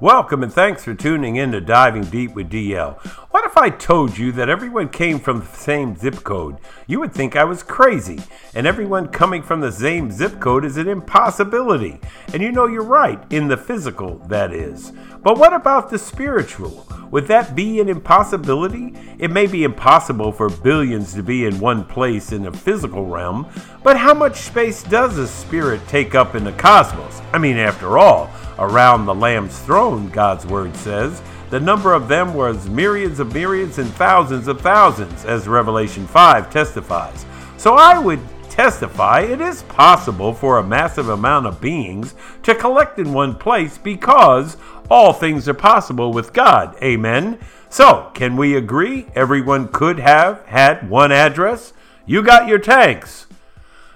Welcome 0.00 0.44
and 0.44 0.52
thanks 0.52 0.84
for 0.84 0.94
tuning 0.94 1.34
in 1.34 1.50
to 1.50 1.60
Diving 1.60 2.04
Deep 2.04 2.32
with 2.32 2.50
DL. 2.50 3.00
What 3.32 3.44
if 3.44 3.56
I 3.56 3.68
told 3.68 4.16
you 4.16 4.30
that 4.30 4.48
everyone 4.48 4.90
came 4.90 5.18
from 5.18 5.40
the 5.40 5.46
same 5.46 5.96
zip 5.96 6.22
code? 6.22 6.58
You 6.86 7.00
would 7.00 7.12
think 7.12 7.34
I 7.34 7.42
was 7.42 7.64
crazy, 7.64 8.20
and 8.54 8.64
everyone 8.64 9.08
coming 9.08 9.42
from 9.42 9.60
the 9.60 9.72
same 9.72 10.12
zip 10.12 10.38
code 10.38 10.64
is 10.64 10.76
an 10.76 10.86
impossibility. 10.86 11.98
And 12.32 12.44
you 12.44 12.52
know 12.52 12.66
you're 12.66 12.84
right, 12.84 13.20
in 13.32 13.48
the 13.48 13.56
physical, 13.56 14.18
that 14.28 14.52
is. 14.52 14.92
But 15.20 15.36
what 15.36 15.52
about 15.52 15.90
the 15.90 15.98
spiritual? 15.98 16.86
Would 17.10 17.26
that 17.26 17.56
be 17.56 17.80
an 17.80 17.88
impossibility? 17.88 18.94
It 19.18 19.32
may 19.32 19.46
be 19.46 19.64
impossible 19.64 20.30
for 20.30 20.48
billions 20.48 21.12
to 21.14 21.22
be 21.24 21.44
in 21.44 21.58
one 21.58 21.84
place 21.84 22.30
in 22.30 22.44
the 22.44 22.52
physical 22.52 23.06
realm, 23.06 23.48
but 23.82 23.96
how 23.96 24.14
much 24.14 24.36
space 24.36 24.84
does 24.84 25.18
a 25.18 25.26
spirit 25.26 25.80
take 25.88 26.14
up 26.14 26.34
in 26.34 26.44
the 26.44 26.52
cosmos? 26.52 27.20
I 27.32 27.38
mean, 27.38 27.56
after 27.56 27.77
all, 27.86 28.30
around 28.58 29.06
the 29.06 29.14
Lamb's 29.14 29.58
throne, 29.60 30.08
God's 30.08 30.46
word 30.46 30.74
says. 30.74 31.22
The 31.50 31.60
number 31.60 31.92
of 31.92 32.08
them 32.08 32.34
was 32.34 32.68
myriads 32.68 33.20
of 33.20 33.32
myriads 33.32 33.78
and 33.78 33.88
thousands 33.94 34.48
of 34.48 34.60
thousands, 34.60 35.24
as 35.24 35.46
Revelation 35.46 36.06
5 36.06 36.50
testifies. 36.50 37.24
So 37.56 37.74
I 37.74 37.98
would 37.98 38.20
testify 38.50 39.20
it 39.20 39.40
is 39.40 39.62
possible 39.62 40.34
for 40.34 40.58
a 40.58 40.66
massive 40.66 41.08
amount 41.08 41.46
of 41.46 41.60
beings 41.60 42.16
to 42.42 42.56
collect 42.56 42.98
in 42.98 43.12
one 43.12 43.36
place 43.36 43.78
because 43.78 44.56
all 44.90 45.12
things 45.12 45.48
are 45.48 45.54
possible 45.54 46.12
with 46.12 46.32
God. 46.32 46.76
Amen. 46.82 47.38
So, 47.70 48.10
can 48.14 48.36
we 48.36 48.56
agree 48.56 49.06
everyone 49.14 49.68
could 49.68 50.00
have 50.00 50.44
had 50.46 50.90
one 50.90 51.12
address? 51.12 51.72
You 52.04 52.22
got 52.22 52.48
your 52.48 52.58
tanks. 52.58 53.26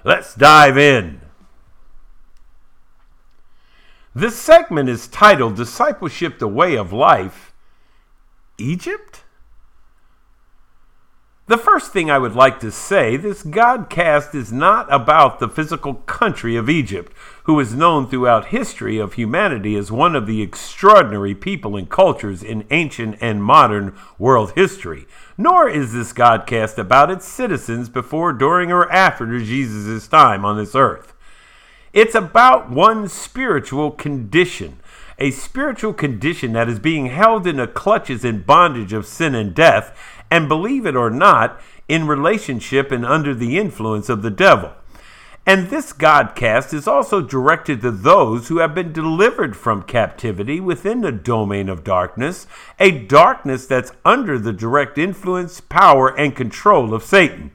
Let's 0.05 0.33
dive 0.33 0.77
in. 0.77 1.22
This 4.15 4.35
segment 4.35 4.89
is 4.89 5.07
titled 5.07 5.55
Discipleship 5.55 6.37
the 6.37 6.47
Way 6.47 6.75
of 6.75 6.93
Life 6.93 7.51
Egypt? 8.59 9.23
The 11.47 11.57
first 11.57 11.91
thing 11.91 12.11
I 12.11 12.19
would 12.19 12.35
like 12.35 12.59
to 12.59 12.71
say 12.71 13.17
this 13.17 13.41
Godcast 13.41 14.35
is 14.35 14.53
not 14.53 14.85
about 14.93 15.39
the 15.39 15.49
physical 15.49 15.95
country 15.95 16.55
of 16.55 16.69
Egypt, 16.69 17.11
who 17.45 17.59
is 17.59 17.73
known 17.73 18.07
throughout 18.07 18.45
history 18.45 18.99
of 18.99 19.13
humanity 19.13 19.75
as 19.75 19.91
one 19.91 20.15
of 20.15 20.27
the 20.27 20.43
extraordinary 20.43 21.33
people 21.33 21.75
and 21.75 21.89
cultures 21.89 22.43
in 22.43 22.67
ancient 22.69 23.17
and 23.19 23.43
modern 23.43 23.97
world 24.19 24.53
history. 24.53 25.07
Nor 25.39 25.67
is 25.67 25.91
this 25.91 26.13
Godcast 26.13 26.77
about 26.77 27.09
its 27.09 27.27
citizens 27.27 27.89
before, 27.89 28.31
during, 28.31 28.71
or 28.71 28.89
after 28.91 29.39
Jesus' 29.39 30.07
time 30.07 30.45
on 30.45 30.55
this 30.55 30.75
earth. 30.75 31.13
It's 31.93 32.15
about 32.15 32.71
one 32.71 33.07
spiritual 33.07 33.91
condition, 33.91 34.79
a 35.19 35.29
spiritual 35.29 35.93
condition 35.93 36.53
that 36.53 36.67
is 36.67 36.79
being 36.79 37.05
held 37.05 37.45
in 37.45 37.57
the 37.57 37.67
clutches 37.67 38.25
and 38.25 38.45
bondage 38.45 38.93
of 38.93 39.05
sin 39.05 39.35
and 39.35 39.53
death, 39.53 39.95
and 40.31 40.49
believe 40.49 40.87
it 40.87 40.95
or 40.95 41.11
not, 41.11 41.61
in 41.87 42.07
relationship 42.07 42.91
and 42.91 43.05
under 43.05 43.35
the 43.35 43.59
influence 43.59 44.09
of 44.09 44.23
the 44.23 44.31
devil. 44.31 44.73
And 45.45 45.69
this 45.69 45.93
Godcast 45.93 46.73
is 46.73 46.87
also 46.87 47.21
directed 47.21 47.81
to 47.81 47.91
those 47.91 48.47
who 48.47 48.57
have 48.57 48.73
been 48.73 48.91
delivered 48.91 49.55
from 49.55 49.83
captivity 49.83 50.59
within 50.59 51.01
the 51.01 51.11
domain 51.11 51.69
of 51.69 51.83
darkness, 51.83 52.47
a 52.79 52.89
darkness 52.89 53.67
that's 53.67 53.91
under 54.03 54.39
the 54.39 54.53
direct 54.53 54.97
influence, 54.97 55.61
power, 55.61 56.17
and 56.17 56.35
control 56.35 56.93
of 56.93 57.03
Satan. 57.03 57.51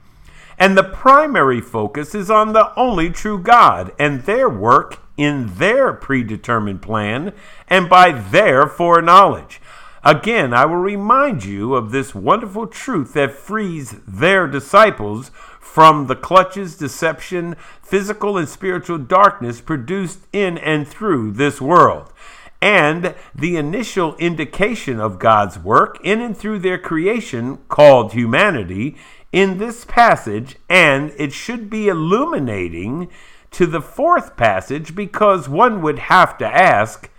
And 0.58 0.76
the 0.76 0.84
primary 0.84 1.60
focus 1.60 2.14
is 2.14 2.30
on 2.30 2.52
the 2.52 2.74
only 2.76 3.10
true 3.10 3.38
God 3.38 3.92
and 3.98 4.22
their 4.24 4.48
work 4.48 4.98
in 5.16 5.54
their 5.54 5.92
predetermined 5.92 6.82
plan 6.82 7.32
and 7.68 7.88
by 7.88 8.10
their 8.10 8.66
foreknowledge. 8.66 9.60
Again, 10.04 10.54
I 10.54 10.64
will 10.64 10.76
remind 10.76 11.44
you 11.44 11.74
of 11.74 11.90
this 11.90 12.14
wonderful 12.14 12.66
truth 12.66 13.14
that 13.14 13.32
frees 13.32 13.96
their 14.06 14.46
disciples 14.46 15.30
from 15.60 16.06
the 16.06 16.16
clutches, 16.16 16.76
deception, 16.76 17.56
physical 17.82 18.36
and 18.36 18.48
spiritual 18.48 18.98
darkness 18.98 19.60
produced 19.60 20.20
in 20.32 20.56
and 20.58 20.88
through 20.88 21.32
this 21.32 21.60
world. 21.60 22.12
And 22.60 23.14
the 23.34 23.56
initial 23.56 24.16
indication 24.16 24.98
of 24.98 25.18
God's 25.18 25.58
work 25.58 25.98
in 26.02 26.20
and 26.20 26.36
through 26.36 26.60
their 26.60 26.78
creation, 26.78 27.58
called 27.68 28.12
humanity, 28.12 28.96
in 29.32 29.58
this 29.58 29.84
passage, 29.84 30.56
and 30.68 31.12
it 31.16 31.32
should 31.32 31.68
be 31.68 31.88
illuminating 31.88 33.08
to 33.50 33.66
the 33.66 33.80
fourth 33.80 34.36
passage 34.36 34.94
because 34.94 35.48
one 35.48 35.82
would 35.82 35.98
have 35.98 36.38
to 36.38 36.46
ask, 36.46 37.10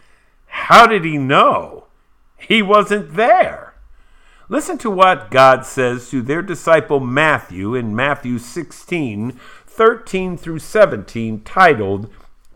how 0.48 0.88
did 0.88 1.06
he 1.06 1.18
know? 1.18 1.86
He 2.38 2.62
wasn't 2.62 3.16
there. 3.16 3.74
Listen 4.48 4.80
to 4.80 4.90
what 4.90 5.30
God 5.30 5.66
says 5.66 6.10
to 6.10 6.22
their 6.22 6.42
disciple 6.42 7.00
Matthew 7.00 7.76
in 7.76 7.96
Matthew 7.96 8.40
16, 8.40 9.40
13 9.68 10.38
through 10.38 10.60
17, 10.60 11.44
titled 11.44 12.12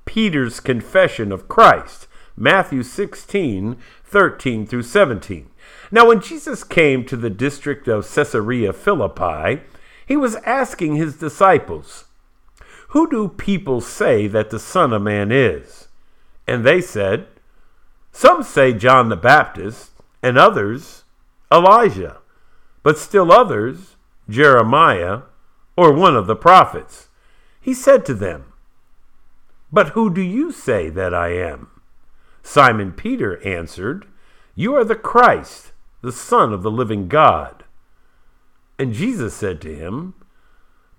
Peter's 0.06 0.60
Confession 0.60 1.32
of 1.32 1.48
Christ. 1.48 2.08
Matthew 2.36 2.82
16, 2.82 3.78
13 4.06 4.66
through 4.66 4.82
17. 4.82 5.50
Now, 5.92 6.08
when 6.08 6.22
Jesus 6.22 6.64
came 6.64 7.06
to 7.06 7.16
the 7.16 7.30
district 7.30 7.88
of 7.88 8.12
Caesarea 8.12 8.74
Philippi, 8.74 9.62
he 10.06 10.18
was 10.18 10.36
asking 10.38 10.96
his 10.96 11.18
disciples, 11.18 12.06
Who 12.90 13.10
do 13.10 13.28
people 13.28 13.82
say 13.82 14.28
that 14.28 14.50
the 14.50 14.60
Son 14.60 14.94
of 14.94 15.02
Man 15.02 15.32
is? 15.32 15.88
And 16.48 16.66
they 16.66 16.82
said, 16.82 17.28
Some 18.12 18.44
say 18.44 18.74
John 18.74 19.10
the 19.10 19.16
Baptist, 19.16 19.92
and 20.22 20.38
others, 20.38 21.04
Elijah, 21.52 22.18
but 22.82 22.98
still 22.98 23.32
others, 23.32 23.96
Jeremiah, 24.30 25.24
or 25.76 25.92
one 25.94 26.16
of 26.16 26.28
the 26.28 26.36
prophets. 26.36 27.10
He 27.60 27.74
said 27.74 28.06
to 28.06 28.14
them, 28.14 28.46
But 29.72 29.90
who 29.90 30.14
do 30.14 30.22
you 30.22 30.52
say 30.52 30.90
that 30.90 31.14
I 31.14 31.30
am? 31.30 31.70
Simon 32.42 32.92
Peter 32.92 33.42
answered, 33.46 34.06
You 34.56 34.76
are 34.76 34.84
the 34.84 34.96
Christ 34.96 35.74
the 36.04 36.12
Son 36.12 36.54
of 36.54 36.62
the 36.62 36.70
living 36.70 37.08
God. 37.08 37.64
And 38.78 38.94
Jesus 38.94 39.34
said 39.34 39.62
to 39.62 39.74
him, 39.74 40.14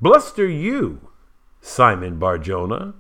Blessed 0.01 0.39
are 0.39 0.49
you, 0.49 1.09
Simon 1.61 2.19
Barjona, 2.19 2.95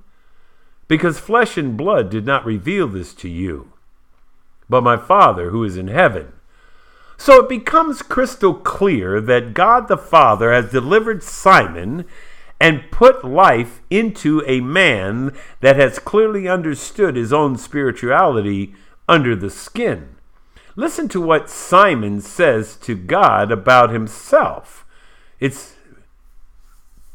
because 0.86 1.18
flesh 1.18 1.56
and 1.56 1.76
blood 1.76 2.10
did 2.10 2.26
not 2.26 2.44
reveal 2.44 2.86
this 2.86 3.14
to 3.14 3.28
you, 3.28 3.72
but 4.68 4.82
my 4.82 4.98
Father 4.98 5.48
who 5.48 5.64
is 5.64 5.78
in 5.78 5.88
heaven. 5.88 6.34
So 7.16 7.42
it 7.42 7.48
becomes 7.48 8.02
crystal 8.02 8.52
clear 8.52 9.18
that 9.20 9.54
God 9.54 9.88
the 9.88 9.96
Father 9.96 10.52
has 10.52 10.70
delivered 10.70 11.22
Simon 11.22 12.04
and 12.60 12.90
put 12.90 13.24
life 13.24 13.80
into 13.88 14.42
a 14.46 14.60
man 14.60 15.34
that 15.60 15.76
has 15.76 15.98
clearly 15.98 16.48
understood 16.48 17.16
his 17.16 17.32
own 17.32 17.56
spirituality 17.56 18.74
under 19.08 19.34
the 19.34 19.50
skin. 19.50 20.13
Listen 20.76 21.08
to 21.08 21.20
what 21.20 21.48
Simon 21.48 22.20
says 22.20 22.74
to 22.76 22.96
God 22.96 23.52
about 23.52 23.90
himself. 23.90 24.84
It's 25.38 25.74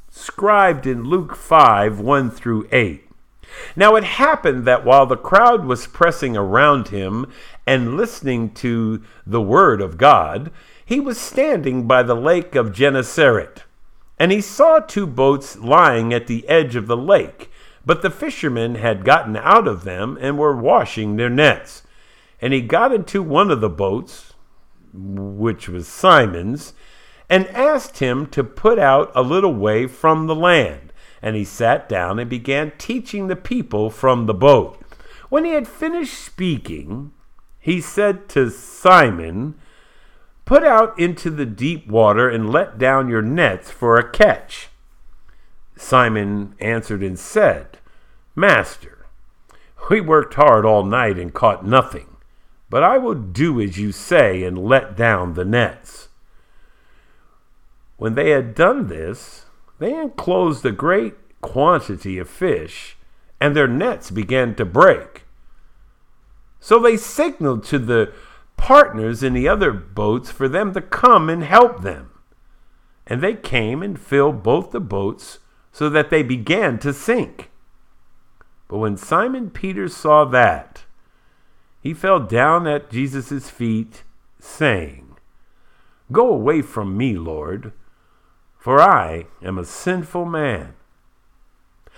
scribed 0.10 0.88
in 0.88 1.04
Luke 1.04 1.36
5 1.36 2.00
1 2.00 2.32
through 2.32 2.70
8. 2.72 3.04
Now 3.76 3.96
it 3.96 4.04
happened 4.04 4.66
that 4.66 4.86
while 4.86 5.06
the 5.06 5.18
crowd 5.18 5.66
was 5.66 5.88
pressing 5.88 6.38
around 6.38 6.90
him 6.90 7.26
and 7.68 7.98
listening 7.98 8.52
to 8.56 9.04
the 9.26 9.42
word 9.42 9.82
of 9.82 9.98
God, 9.98 10.52
he 10.86 11.00
was 11.00 11.20
standing 11.20 11.86
by 11.86 12.04
the 12.04 12.16
lake 12.16 12.56
of 12.56 12.72
Gennesaret. 12.72 13.64
And 14.18 14.32
he 14.32 14.42
saw 14.42 14.80
two 14.80 15.08
boats 15.08 15.58
lying 15.58 16.14
at 16.14 16.28
the 16.28 16.48
edge 16.48 16.76
of 16.76 16.88
the 16.88 16.98
lake, 16.98 17.52
but 17.86 18.02
the 18.02 18.10
fishermen 18.10 18.76
had 18.76 19.06
gotten 19.06 19.36
out 19.36 19.68
of 19.68 19.84
them 19.84 20.18
and 20.22 20.38
were 20.38 20.56
washing 20.56 21.16
their 21.16 21.30
nets. 21.30 21.84
And 22.42 22.54
he 22.54 22.62
got 22.62 22.94
into 22.94 23.22
one 23.22 23.52
of 23.52 23.62
the 23.62 23.70
boats, 23.70 24.34
which 24.94 25.68
was 25.68 25.88
Simon's, 25.88 26.74
and 27.30 27.48
asked 27.50 28.00
him 28.00 28.26
to 28.28 28.44
put 28.44 28.80
out 28.80 29.12
a 29.14 29.22
little 29.22 29.54
way 29.54 29.88
from 29.88 30.28
the 30.28 30.36
land. 30.36 30.94
And 31.22 31.36
he 31.36 31.44
sat 31.44 31.90
down 31.90 32.18
and 32.18 32.30
began 32.30 32.72
teaching 32.78 33.28
the 33.28 33.36
people 33.36 33.90
from 33.90 34.26
the 34.26 34.34
boat. 34.34 34.82
When 35.30 35.46
he 35.46 35.52
had 35.52 35.68
finished 35.68 36.18
speaking, 36.18 37.12
he 37.60 37.82
said 37.82 38.30
to 38.30 38.50
Simon, 38.50 39.56
Put 40.46 40.64
out 40.64 40.98
into 40.98 41.30
the 41.30 41.46
deep 41.46 41.88
water 41.88 42.28
and 42.28 42.50
let 42.50 42.80
down 42.80 43.10
your 43.10 43.22
nets 43.22 43.70
for 43.70 43.98
a 43.98 44.10
catch. 44.10 44.70
Simon 45.76 46.56
answered 46.60 47.04
and 47.04 47.20
said, 47.20 47.78
Master, 48.36 49.06
we 49.90 50.02
worked 50.02 50.34
hard 50.34 50.66
all 50.66 50.84
night 50.84 51.20
and 51.20 51.34
caught 51.34 51.66
nothing. 51.66 52.09
But 52.70 52.84
I 52.84 52.98
will 52.98 53.16
do 53.16 53.60
as 53.60 53.78
you 53.78 53.92
say 53.92 54.44
and 54.44 54.58
let 54.58 54.96
down 54.96 55.34
the 55.34 55.46
nets. 55.46 56.10
When 57.98 58.16
they 58.16 58.30
had 58.30 58.56
done 58.56 58.88
this, 58.88 59.46
they 59.80 59.94
enclosed 60.00 60.66
a 60.66 60.72
great 60.72 61.16
quantity 61.42 62.18
of 62.18 62.30
fish, 62.30 62.98
and 63.40 63.56
their 63.56 63.68
nets 63.68 64.12
began 64.12 64.56
to 64.56 64.66
break. 64.66 65.24
So 66.60 66.80
they 66.80 66.98
signaled 66.98 67.64
to 67.66 67.80
the 67.80 68.14
partners 68.58 69.24
in 69.24 69.34
the 69.34 69.48
other 69.48 69.72
boats 69.72 70.30
for 70.30 70.48
them 70.48 70.74
to 70.74 70.82
come 70.82 71.30
and 71.30 71.44
help 71.44 71.82
them. 71.82 72.12
And 73.08 73.22
they 73.22 73.34
came 73.34 73.82
and 73.82 74.00
filled 74.00 74.44
both 74.44 74.72
the 74.72 74.80
boats 74.80 75.40
so 75.72 75.90
that 75.90 76.10
they 76.10 76.22
began 76.22 76.78
to 76.80 76.94
sink. 76.94 77.50
But 78.68 78.78
when 78.78 78.98
Simon 78.98 79.50
Peter 79.50 79.88
saw 79.88 80.26
that, 80.26 80.79
he 81.82 81.94
fell 81.94 82.20
down 82.20 82.68
at 82.68 82.90
Jesus' 82.90 83.50
feet, 83.50 84.04
saying, 84.40 85.16
Go 86.12 86.30
away 86.30 86.62
from 86.62 86.98
me, 86.98 87.18
Lord, 87.18 87.72
for 88.58 88.82
I 88.82 89.28
am 89.42 89.58
a 89.58 89.66
sinful 89.66 90.26
man. 90.26 90.74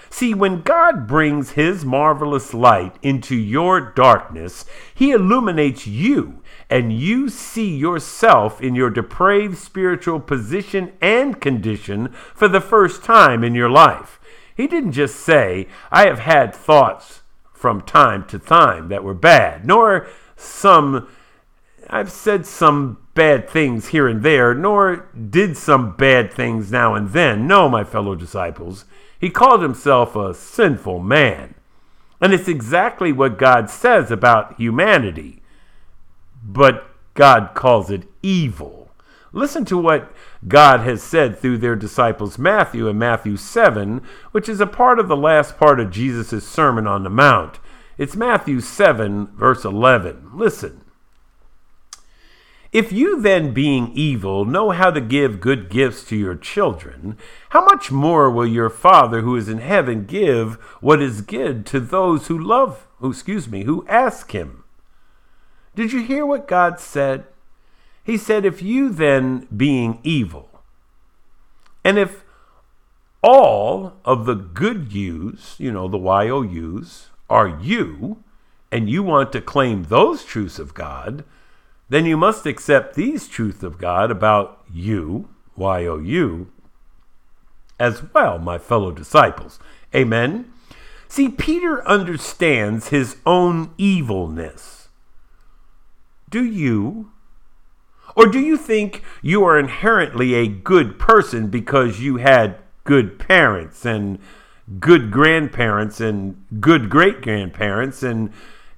See, 0.10 0.34
when 0.34 0.62
God 0.62 1.08
brings 1.08 1.52
His 1.52 1.86
marvelous 1.86 2.54
light 2.54 2.96
into 3.02 3.36
your 3.36 3.80
darkness, 3.80 4.66
He 4.94 5.12
illuminates 5.12 5.88
you, 5.88 6.44
and 6.70 6.94
you 6.94 7.30
see 7.30 7.76
yourself 7.76 8.62
in 8.62 8.76
your 8.76 8.90
depraved 8.90 9.58
spiritual 9.58 10.20
position 10.20 10.92
and 11.02 11.40
condition 11.40 12.10
for 12.36 12.48
the 12.48 12.62
first 12.62 13.04
time 13.04 13.44
in 13.44 13.56
your 13.56 13.70
life. 13.70 14.20
He 14.56 14.68
didn't 14.68 14.92
just 14.92 15.16
say, 15.16 15.68
I 15.92 16.06
have 16.06 16.20
had 16.20 16.54
thoughts 16.54 17.21
from 17.62 17.80
time 17.80 18.26
to 18.26 18.40
time 18.40 18.90
that 18.90 19.04
were 19.04 19.14
bad, 19.14 19.68
nor 19.68 20.08
some, 20.36 21.08
I've 21.88 22.12
said 22.12 22.48
some 22.48 22.98
bad 23.14 23.48
things 23.48 23.90
here 23.90 24.08
and 24.08 24.24
there, 24.24 24.56
nor 24.56 25.08
did 25.30 25.56
some 25.56 25.96
bad 25.96 26.34
things 26.34 26.72
now 26.72 26.96
and 26.96 27.12
then. 27.12 27.46
No, 27.46 27.70
my 27.70 27.84
fellow 27.84 28.16
disciples. 28.16 28.86
He 29.20 29.30
called 29.30 29.62
himself 29.62 30.16
a 30.16 30.34
sinful 30.34 31.02
man. 31.02 31.54
And 32.20 32.34
it's 32.34 32.48
exactly 32.48 33.12
what 33.12 33.38
God 33.38 33.70
says 33.70 34.10
about 34.10 34.58
humanity. 34.58 35.44
But 36.44 36.90
God 37.14 37.52
calls 37.54 37.92
it 37.92 38.08
evil. 38.24 38.90
Listen 39.34 39.66
to 39.66 39.78
what 39.78 40.12
God 40.48 40.80
has 40.82 41.04
said 41.04 41.38
through 41.38 41.60
their 41.60 41.76
disciples 41.76 42.38
Matthew 42.38 42.88
in 42.88 42.98
Matthew 42.98 43.38
7, 43.38 44.02
which 44.32 44.50
is 44.50 44.60
a 44.60 44.68
part 44.68 45.00
of 45.00 45.08
the 45.08 45.18
last 45.18 45.58
part 45.58 45.80
of 45.80 45.92
Jesus' 45.92 46.48
Sermon 46.48 46.88
on 46.88 47.04
the 47.04 47.10
Mount. 47.10 47.60
It's 47.98 48.16
Matthew 48.16 48.62
7, 48.62 49.28
verse 49.36 49.64
11. 49.64 50.32
Listen. 50.34 50.82
If 52.72 52.94
you 52.94 53.22
then, 53.22 53.54
being 53.54 53.92
evil, 53.94 54.46
know 54.46 54.70
how 54.70 54.92
to 54.92 55.02
give 55.02 55.42
good 55.42 55.70
gifts 55.70 56.06
to 56.06 56.16
your 56.16 56.36
children, 56.36 57.18
how 57.50 57.66
much 57.66 57.92
more 57.92 58.32
will 58.32 58.48
your 58.48 58.70
Father 58.70 59.22
who 59.22 59.36
is 59.36 59.50
in 59.50 59.58
heaven 59.58 60.06
give 60.06 60.56
what 60.80 61.02
is 61.02 61.22
good 61.22 61.66
to 61.68 61.82
those 61.82 62.28
who 62.28 62.38
love, 62.40 62.88
who, 63.00 63.12
excuse 63.12 63.50
me, 63.50 63.66
who 63.66 63.86
ask 63.90 64.32
him? 64.32 64.64
Did 65.76 65.92
you 65.92 66.02
hear 66.02 66.26
what 66.26 66.48
God 66.48 66.80
said? 66.80 67.26
He 68.12 68.18
said, 68.18 68.44
If 68.44 68.62
you 68.62 68.90
then, 68.90 69.48
being 69.56 70.00
evil, 70.04 70.50
and 71.82 71.98
if 71.98 72.26
all 73.24 73.94
of 74.04 74.26
the 74.26 74.36
good 74.36 74.92
yous, 74.92 75.56
you 75.58 75.72
know, 75.72 75.88
the 75.88 75.98
YOUs, 75.98 77.10
are 77.30 77.48
you, 77.48 78.22
and 78.70 78.90
you 78.90 79.02
want 79.02 79.32
to 79.32 79.40
claim 79.40 79.84
those 79.84 80.26
truths 80.26 80.60
of 80.60 80.74
God, 80.74 81.24
then 81.88 82.06
you 82.06 82.18
must 82.18 82.46
accept 82.46 82.96
these 82.96 83.30
truths 83.30 83.64
of 83.64 83.78
God 83.78 84.12
about 84.12 84.62
you, 84.70 85.30
Y 85.56 85.86
O 85.86 85.98
U, 85.98 86.52
as 87.80 88.04
well, 88.14 88.40
my 88.40 88.58
fellow 88.58 88.92
disciples. 88.92 89.58
Amen. 89.96 90.52
See, 91.08 91.30
Peter 91.30 91.82
understands 91.88 92.90
his 92.90 93.16
own 93.26 93.74
evilness. 93.78 94.90
Do 96.30 96.44
you? 96.44 97.14
Or 98.16 98.28
do 98.28 98.40
you 98.40 98.58
think 98.58 99.04
you 99.22 99.44
are 99.44 99.58
inherently 99.58 100.34
a 100.34 100.48
good 100.48 101.00
person 101.00 101.48
because 101.48 102.00
you 102.00 102.18
had 102.18 102.58
good 102.84 103.20
parents 103.20 103.86
and 103.86 104.20
good 104.80 105.12
grandparents 105.12 106.00
and 106.00 106.46
good 106.60 106.90
great 106.90 107.22
grandparents 107.22 108.04
and 108.04 108.32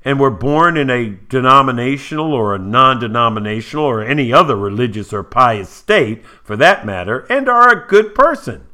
and 0.06 0.20
were 0.20 0.30
born 0.30 0.76
in 0.76 0.90
a 0.90 1.18
denominational 1.30 2.34
or 2.34 2.54
a 2.54 2.60
non 2.60 3.00
denominational 3.00 3.86
or 3.86 4.04
any 4.04 4.34
other 4.34 4.56
religious 4.56 5.14
or 5.14 5.24
pious 5.24 5.70
state, 5.70 6.26
for 6.44 6.58
that 6.58 6.86
matter, 6.86 7.26
and 7.30 7.48
are 7.48 7.70
a 7.70 7.88
good 7.88 8.14
person. 8.14 8.66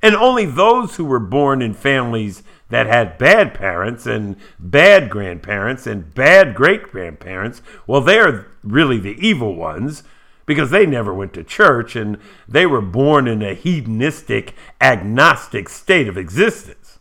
And 0.00 0.14
only 0.14 0.46
those 0.46 0.96
who 0.96 1.04
were 1.04 1.18
born 1.18 1.60
in 1.60 1.74
families 1.74 2.44
that 2.70 2.86
had 2.86 3.18
bad 3.18 3.54
parents 3.54 4.06
and 4.06 4.36
bad 4.58 5.08
grandparents 5.10 5.86
and 5.86 6.14
bad 6.14 6.54
great 6.54 6.82
grandparents, 6.84 7.62
well, 7.86 8.00
they're 8.00 8.46
really 8.62 8.98
the 8.98 9.16
evil 9.26 9.54
ones 9.54 10.02
because 10.44 10.70
they 10.70 10.86
never 10.86 11.12
went 11.12 11.34
to 11.34 11.44
church 11.44 11.94
and 11.94 12.18
they 12.48 12.66
were 12.66 12.80
born 12.80 13.28
in 13.28 13.42
a 13.42 13.54
hedonistic, 13.54 14.54
agnostic 14.80 15.68
state 15.68 16.08
of 16.08 16.16
existence. 16.16 16.98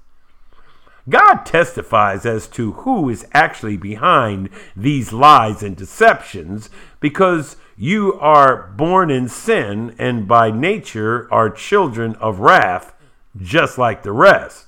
God 1.10 1.46
testifies 1.46 2.25
as 2.25 2.48
to 2.50 2.74
who 2.74 3.10
is 3.10 3.25
actually 3.34 3.78
behind 3.78 4.50
these 4.75 5.13
lies 5.13 5.63
and 5.63 5.75
deceptions 5.75 6.70
because 7.00 7.56
you 7.78 8.16
are 8.16 8.74
born 8.75 9.10
in 9.10 9.30
sin 9.30 9.96
and 9.98 10.28
by 10.28 10.52
nature 10.52 11.31
are 11.31 11.50
children 11.50 12.16
of 12.16 12.40
wrath, 12.40 12.94
just 13.38 13.78
like 13.78 14.04
the 14.04 14.12
rest. 14.12 14.67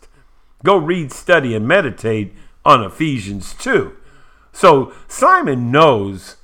Go 0.63 0.77
read, 0.77 1.11
study, 1.11 1.55
and 1.55 1.67
meditate 1.67 2.33
on 2.65 2.83
Ephesians 2.83 3.53
2. 3.53 3.95
So 4.51 4.93
Simon 5.07 5.71
knows 5.71 6.37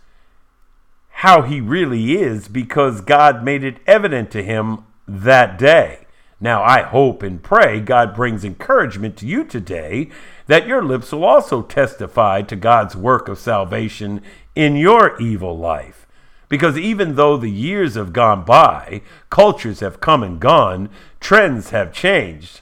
how 1.10 1.42
he 1.42 1.60
really 1.60 2.14
is 2.14 2.48
because 2.48 3.02
God 3.02 3.44
made 3.44 3.64
it 3.64 3.78
evident 3.88 4.32
to 4.32 4.44
him 4.44 4.86
that 5.08 5.58
day. 5.58 6.06
Now, 6.40 6.62
I 6.64 6.82
hope 6.82 7.24
and 7.24 7.42
pray 7.42 7.80
God 7.80 8.14
brings 8.14 8.44
encouragement 8.44 9.16
to 9.18 9.26
you 9.26 9.44
today 9.46 10.10
that 10.48 10.68
your 10.68 10.84
lips 10.84 11.12
will 11.12 11.24
also 11.24 11.62
testify 11.62 12.42
to 12.44 12.56
God's 12.56 12.96
work 12.96 13.28
of 13.28 13.40
salvation 13.40 14.22
in 14.56 14.76
your 14.76 15.20
evil 15.20 15.58
life. 15.58 16.06
Because 16.50 16.78
even 16.78 17.16
though 17.16 17.38
the 17.38 17.50
years 17.50 17.96
have 17.96 18.14
gone 18.14 18.44
by, 18.44 19.02
cultures 19.30 19.80
have 19.80 20.00
come 20.00 20.22
and 20.22 20.40
gone, 20.40 20.90
trends 21.20 21.72
have 21.72 21.92
changed. 21.92 22.62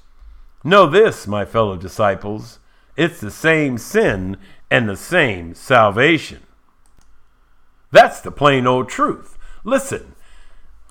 Know 0.63 0.85
this, 0.87 1.27
my 1.27 1.45
fellow 1.45 1.75
disciples, 1.75 2.59
it's 2.95 3.19
the 3.19 3.31
same 3.31 3.77
sin 3.77 4.37
and 4.71 4.87
the 4.87 4.97
same 4.97 5.53
salvation. 5.55 6.41
That's 7.91 8.21
the 8.21 8.31
plain 8.31 8.65
old 8.65 8.89
truth. 8.89 9.37
Listen, 9.63 10.15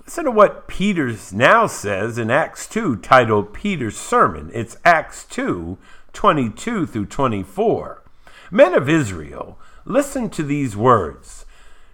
Listen 0.05 0.25
to 0.25 0.31
what 0.33 0.67
Peter 0.67 1.15
now 1.33 1.69
says 1.69 2.19
in 2.19 2.29
Acts 2.29 2.67
2, 2.67 2.97
titled 2.97 3.55
Peter's 3.55 3.97
Sermon. 3.97 4.51
It's 4.53 4.77
Acts 4.85 5.25
2, 5.25 5.79
22 6.13 6.87
through 6.87 7.07
24. 7.07 8.03
Men 8.51 8.75
of 8.75 8.89
Israel, 8.89 9.61
listen 9.85 10.29
to 10.31 10.43
these 10.43 10.77
words. 10.77 11.42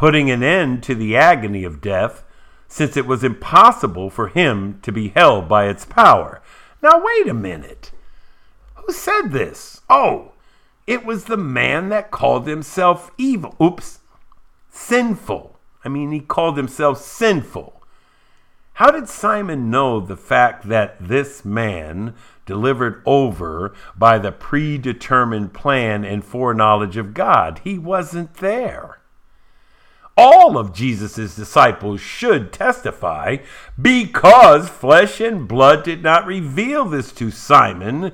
putting 0.00 0.30
an 0.30 0.42
end 0.42 0.82
to 0.82 0.94
the 0.94 1.14
agony 1.14 1.62
of 1.62 1.82
death, 1.82 2.24
since 2.66 2.96
it 2.96 3.04
was 3.04 3.22
impossible 3.22 4.08
for 4.08 4.28
him 4.28 4.80
to 4.80 4.90
be 4.90 5.08
held 5.08 5.46
by 5.46 5.68
its 5.68 5.84
power. 5.84 6.40
Now, 6.82 7.02
wait 7.04 7.28
a 7.28 7.34
minute. 7.34 7.90
Who 8.76 8.94
said 8.94 9.28
this? 9.28 9.82
Oh, 9.90 10.32
it 10.86 11.04
was 11.04 11.24
the 11.24 11.36
man 11.36 11.90
that 11.90 12.10
called 12.10 12.46
himself 12.46 13.10
evil. 13.18 13.54
Oops, 13.62 13.98
sinful. 14.70 15.58
I 15.84 15.90
mean, 15.90 16.12
he 16.12 16.20
called 16.20 16.56
himself 16.56 16.96
sinful. 17.02 17.82
How 18.72 18.90
did 18.90 19.06
Simon 19.06 19.70
know 19.70 20.00
the 20.00 20.16
fact 20.16 20.66
that 20.70 20.96
this 20.98 21.44
man, 21.44 22.14
delivered 22.46 23.02
over 23.04 23.74
by 23.98 24.16
the 24.18 24.32
predetermined 24.32 25.52
plan 25.52 26.06
and 26.06 26.24
foreknowledge 26.24 26.96
of 26.96 27.12
God, 27.12 27.60
he 27.64 27.76
wasn't 27.78 28.36
there? 28.36 28.99
All 30.22 30.58
of 30.58 30.74
Jesus' 30.74 31.34
disciples 31.34 31.98
should 31.98 32.52
testify 32.52 33.38
because 33.80 34.68
flesh 34.68 35.18
and 35.18 35.48
blood 35.48 35.82
did 35.82 36.02
not 36.02 36.26
reveal 36.26 36.84
this 36.84 37.10
to 37.12 37.30
Simon, 37.30 38.12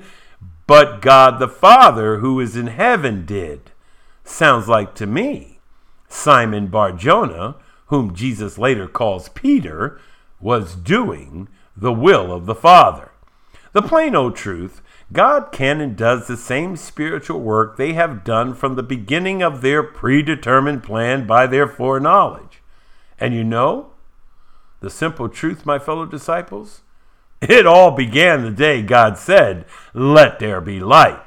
but 0.68 1.02
God 1.02 1.40
the 1.40 1.48
Father 1.48 2.18
who 2.18 2.38
is 2.38 2.54
in 2.54 2.68
heaven 2.68 3.26
did. 3.26 3.72
Sounds 4.22 4.68
like 4.68 4.94
to 4.94 5.06
me 5.08 5.58
Simon 6.08 6.68
Barjona, 6.68 7.56
whom 7.86 8.14
Jesus 8.14 8.56
later 8.56 8.86
calls 8.86 9.28
Peter, 9.30 10.00
was 10.38 10.76
doing 10.76 11.48
the 11.76 11.92
will 11.92 12.32
of 12.32 12.46
the 12.46 12.54
Father. 12.54 13.10
The 13.72 13.82
plain 13.82 14.14
old 14.14 14.36
truth 14.36 14.80
God 15.12 15.52
can 15.52 15.80
and 15.80 15.96
does 15.96 16.26
the 16.26 16.36
same 16.36 16.76
spiritual 16.76 17.40
work 17.40 17.76
they 17.76 17.92
have 17.92 18.24
done 18.24 18.54
from 18.54 18.74
the 18.74 18.82
beginning 18.82 19.42
of 19.42 19.60
their 19.60 19.82
predetermined 19.82 20.82
plan 20.82 21.26
by 21.26 21.46
their 21.46 21.68
foreknowledge. 21.68 22.62
And 23.18 23.32
you 23.32 23.44
know, 23.44 23.92
the 24.80 24.90
simple 24.90 25.28
truth, 25.28 25.64
my 25.64 25.78
fellow 25.78 26.06
disciples, 26.06 26.82
it 27.40 27.66
all 27.66 27.92
began 27.92 28.42
the 28.42 28.50
day 28.50 28.82
God 28.82 29.16
said, 29.16 29.64
Let 29.94 30.38
there 30.38 30.60
be 30.60 30.80
light 30.80 31.25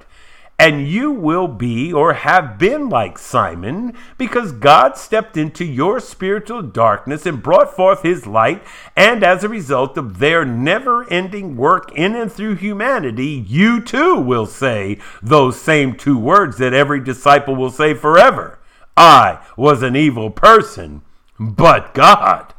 and 0.59 0.85
you 0.85 1.09
will 1.09 1.47
be 1.47 1.91
or 1.93 2.13
have 2.13 2.59
been 2.59 2.89
like 2.89 3.17
Simon, 3.17 3.95
because 4.17 4.51
God 4.51 4.97
stepped 4.97 5.37
into 5.37 5.63
your 5.63 6.01
spiritual 6.01 6.61
darkness 6.61 7.25
and 7.25 7.41
brought 7.41 7.73
forth 7.73 8.03
his 8.03 8.27
light, 8.27 8.61
and 8.95 9.23
as 9.23 9.43
a 9.43 9.49
result 9.49 9.97
of 9.97 10.19
their 10.19 10.43
never 10.43 11.09
ending 11.09 11.55
work 11.55 11.91
in 11.95 12.13
and 12.13 12.29
through 12.29 12.55
humanity, 12.55 13.45
you 13.47 13.81
too 13.81 14.15
will 14.15 14.45
say 14.45 14.99
those 15.23 15.59
same 15.59 15.95
two 15.95 16.17
words 16.17 16.57
that 16.57 16.73
every 16.73 16.99
disciple 16.99 17.55
will 17.55 17.71
say 17.71 17.93
forever. 17.93 18.59
I 18.97 19.39
was 19.55 19.81
an 19.81 19.95
evil 19.95 20.29
person, 20.29 21.03
but 21.39 21.93
God 21.93 22.53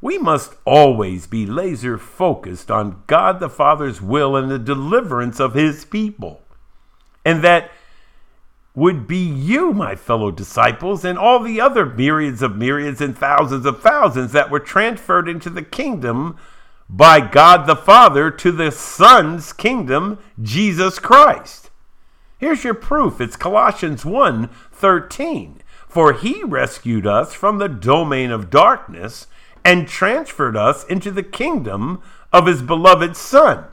we 0.00 0.16
must 0.16 0.54
always 0.64 1.26
be 1.26 1.44
laser 1.44 1.98
focused 1.98 2.70
on 2.70 3.02
God 3.06 3.38
the 3.38 3.50
Father's 3.50 4.00
will 4.00 4.34
and 4.34 4.50
the 4.50 4.58
deliverance 4.58 5.38
of 5.38 5.54
his 5.54 5.84
people. 5.84 6.42
And 7.24 7.44
that 7.44 7.70
would 8.74 9.06
be 9.06 9.18
you, 9.18 9.72
my 9.72 9.94
fellow 9.94 10.30
disciples, 10.30 11.04
and 11.04 11.18
all 11.18 11.40
the 11.40 11.60
other 11.60 11.84
myriads 11.84 12.40
of 12.40 12.56
myriads 12.56 13.00
and 13.00 13.16
thousands 13.16 13.66
of 13.66 13.82
thousands 13.82 14.32
that 14.32 14.50
were 14.50 14.60
transferred 14.60 15.28
into 15.28 15.50
the 15.50 15.62
kingdom 15.62 16.36
by 16.88 17.20
God 17.20 17.66
the 17.66 17.76
Father 17.76 18.30
to 18.30 18.50
the 18.50 18.70
Son's 18.70 19.52
kingdom, 19.52 20.18
Jesus 20.40 20.98
Christ. 20.98 21.70
Here's 22.38 22.64
your 22.64 22.74
proof. 22.74 23.20
It's 23.20 23.36
Colossians 23.36 24.04
1 24.04 24.48
13. 24.72 25.62
For 25.86 26.12
he 26.12 26.42
rescued 26.44 27.06
us 27.06 27.34
from 27.34 27.58
the 27.58 27.68
domain 27.68 28.30
of 28.30 28.48
darkness 28.48 29.26
and 29.64 29.88
transferred 29.88 30.56
us 30.56 30.84
into 30.84 31.10
the 31.10 31.22
kingdom 31.22 32.02
of 32.32 32.46
his 32.46 32.62
beloved 32.62 33.16
Son. 33.16 33.64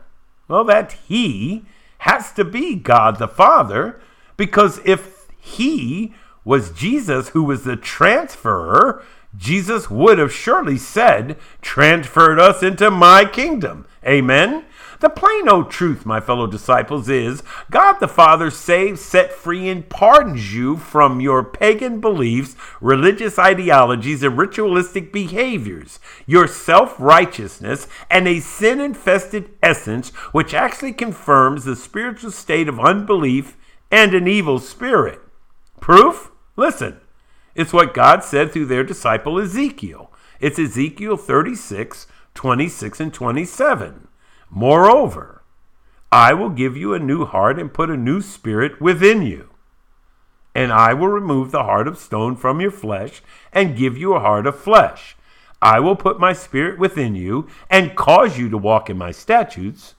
Well, 0.47 0.63
that 0.65 0.93
he 1.07 1.65
has 1.99 2.31
to 2.33 2.45
be 2.45 2.75
God 2.75 3.17
the 3.17 3.27
Father, 3.27 3.99
because 4.35 4.79
if 4.85 5.27
he 5.37 6.13
was 6.45 6.71
Jesus 6.71 7.29
who 7.29 7.43
was 7.43 7.63
the 7.63 7.75
transferer, 7.75 9.03
Jesus 9.35 9.89
would 9.89 10.17
have 10.17 10.31
surely 10.31 10.77
said, 10.77 11.37
Transferred 11.61 12.39
us 12.39 12.63
into 12.63 12.89
my 12.89 13.25
kingdom. 13.25 13.85
Amen. 14.05 14.65
The 14.99 15.09
plain 15.09 15.47
old 15.47 15.69
truth, 15.69 16.07
my 16.07 16.19
fellow 16.19 16.47
disciples, 16.47 17.07
is 17.07 17.43
God 17.69 17.99
the 17.99 18.07
Father 18.07 18.49
saves, 18.49 18.99
set 18.99 19.31
free, 19.31 19.69
and 19.69 19.87
pardons 19.87 20.55
you 20.55 20.77
from 20.77 21.21
your 21.21 21.43
pagan 21.43 22.01
beliefs, 22.01 22.55
religious 22.81 23.37
ideologies, 23.37 24.23
and 24.23 24.37
ritualistic 24.37 25.13
behaviors, 25.13 25.99
your 26.25 26.47
self 26.47 26.99
righteousness, 26.99 27.87
and 28.09 28.27
a 28.27 28.39
sin 28.39 28.79
infested 28.79 29.51
essence, 29.61 30.09
which 30.31 30.55
actually 30.55 30.93
confirms 30.93 31.65
the 31.65 31.75
spiritual 31.75 32.31
state 32.31 32.67
of 32.67 32.79
unbelief 32.79 33.55
and 33.91 34.15
an 34.15 34.27
evil 34.27 34.57
spirit. 34.57 35.21
Proof? 35.79 36.31
Listen. 36.55 36.99
It's 37.53 37.73
what 37.73 37.93
God 37.93 38.23
said 38.23 38.51
through 38.51 38.65
their 38.65 38.83
disciple 38.83 39.39
Ezekiel. 39.39 40.11
It's 40.39 40.59
Ezekiel 40.59 41.17
36, 41.17 42.07
26, 42.33 42.99
and 42.99 43.13
27. 43.13 44.07
Moreover, 44.49 45.43
I 46.11 46.33
will 46.33 46.49
give 46.49 46.77
you 46.77 46.93
a 46.93 46.99
new 46.99 47.25
heart 47.25 47.59
and 47.59 47.73
put 47.73 47.89
a 47.89 47.97
new 47.97 48.21
spirit 48.21 48.79
within 48.79 49.21
you. 49.21 49.49
And 50.55 50.71
I 50.71 50.93
will 50.93 51.09
remove 51.09 51.51
the 51.51 51.63
heart 51.63 51.87
of 51.87 51.97
stone 51.97 52.35
from 52.35 52.61
your 52.61 52.71
flesh 52.71 53.21
and 53.51 53.77
give 53.77 53.97
you 53.97 54.13
a 54.13 54.19
heart 54.19 54.47
of 54.47 54.59
flesh. 54.59 55.15
I 55.61 55.79
will 55.79 55.95
put 55.95 56.19
my 56.19 56.33
spirit 56.33 56.79
within 56.79 57.15
you 57.15 57.47
and 57.69 57.95
cause 57.95 58.37
you 58.37 58.49
to 58.49 58.57
walk 58.57 58.89
in 58.89 58.97
my 58.97 59.11
statutes, 59.11 59.95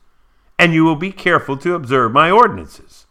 and 0.59 0.73
you 0.73 0.85
will 0.85 0.97
be 0.97 1.13
careful 1.13 1.57
to 1.59 1.75
observe 1.75 2.13
my 2.13 2.31
ordinances. 2.31 3.07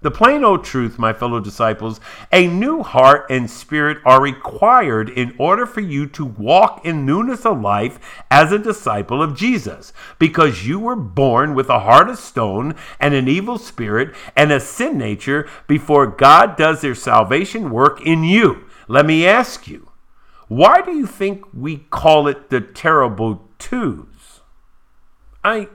The 0.00 0.12
plain 0.12 0.44
old 0.44 0.64
truth, 0.64 0.96
my 0.98 1.12
fellow 1.12 1.40
disciples, 1.40 2.00
a 2.30 2.46
new 2.46 2.84
heart 2.84 3.26
and 3.30 3.50
spirit 3.50 3.98
are 4.04 4.22
required 4.22 5.08
in 5.08 5.34
order 5.38 5.66
for 5.66 5.80
you 5.80 6.06
to 6.08 6.24
walk 6.24 6.86
in 6.86 7.04
newness 7.04 7.44
of 7.44 7.60
life 7.60 7.98
as 8.30 8.52
a 8.52 8.60
disciple 8.60 9.20
of 9.20 9.36
Jesus, 9.36 9.92
because 10.20 10.66
you 10.66 10.78
were 10.78 10.94
born 10.94 11.54
with 11.54 11.68
a 11.68 11.80
heart 11.80 12.08
of 12.08 12.18
stone 12.18 12.76
and 13.00 13.12
an 13.12 13.26
evil 13.26 13.58
spirit 13.58 14.14
and 14.36 14.52
a 14.52 14.60
sin 14.60 14.98
nature 14.98 15.48
before 15.66 16.06
God 16.06 16.56
does 16.56 16.80
their 16.80 16.94
salvation 16.94 17.70
work 17.70 18.00
in 18.00 18.22
you. 18.22 18.66
Let 18.86 19.04
me 19.04 19.26
ask 19.26 19.66
you, 19.66 19.90
why 20.46 20.80
do 20.80 20.92
you 20.92 21.06
think 21.06 21.44
we 21.52 21.78
call 21.90 22.28
it 22.28 22.50
the 22.50 22.60
terrible 22.60 23.48
twos? 23.58 24.40
I 25.42 25.68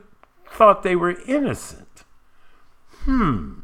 thought 0.47 0.83
they 0.83 0.95
were 0.95 1.21
innocent. 1.27 2.05
Hmm. 3.01 3.62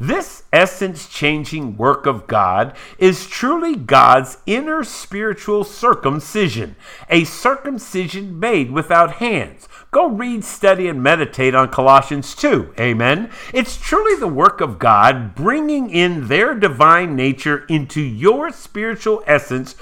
This 0.00 0.44
essence 0.52 1.08
changing 1.08 1.76
work 1.76 2.06
of 2.06 2.28
God 2.28 2.76
is 2.98 3.26
truly 3.26 3.74
God's 3.74 4.38
inner 4.46 4.84
spiritual 4.84 5.64
circumcision, 5.64 6.76
a 7.10 7.24
circumcision 7.24 8.38
made 8.38 8.70
without 8.70 9.14
hands. 9.14 9.68
Go 9.90 10.06
read, 10.06 10.44
study, 10.44 10.86
and 10.86 11.02
meditate 11.02 11.54
on 11.54 11.70
Colossians 11.70 12.36
2. 12.36 12.74
Amen. 12.78 13.30
It's 13.52 13.76
truly 13.76 14.18
the 14.20 14.28
work 14.28 14.60
of 14.60 14.78
God 14.78 15.34
bringing 15.34 15.90
in 15.90 16.28
their 16.28 16.54
divine 16.54 17.16
nature 17.16 17.64
into 17.68 18.00
your 18.00 18.52
spiritual 18.52 19.24
essence. 19.26 19.74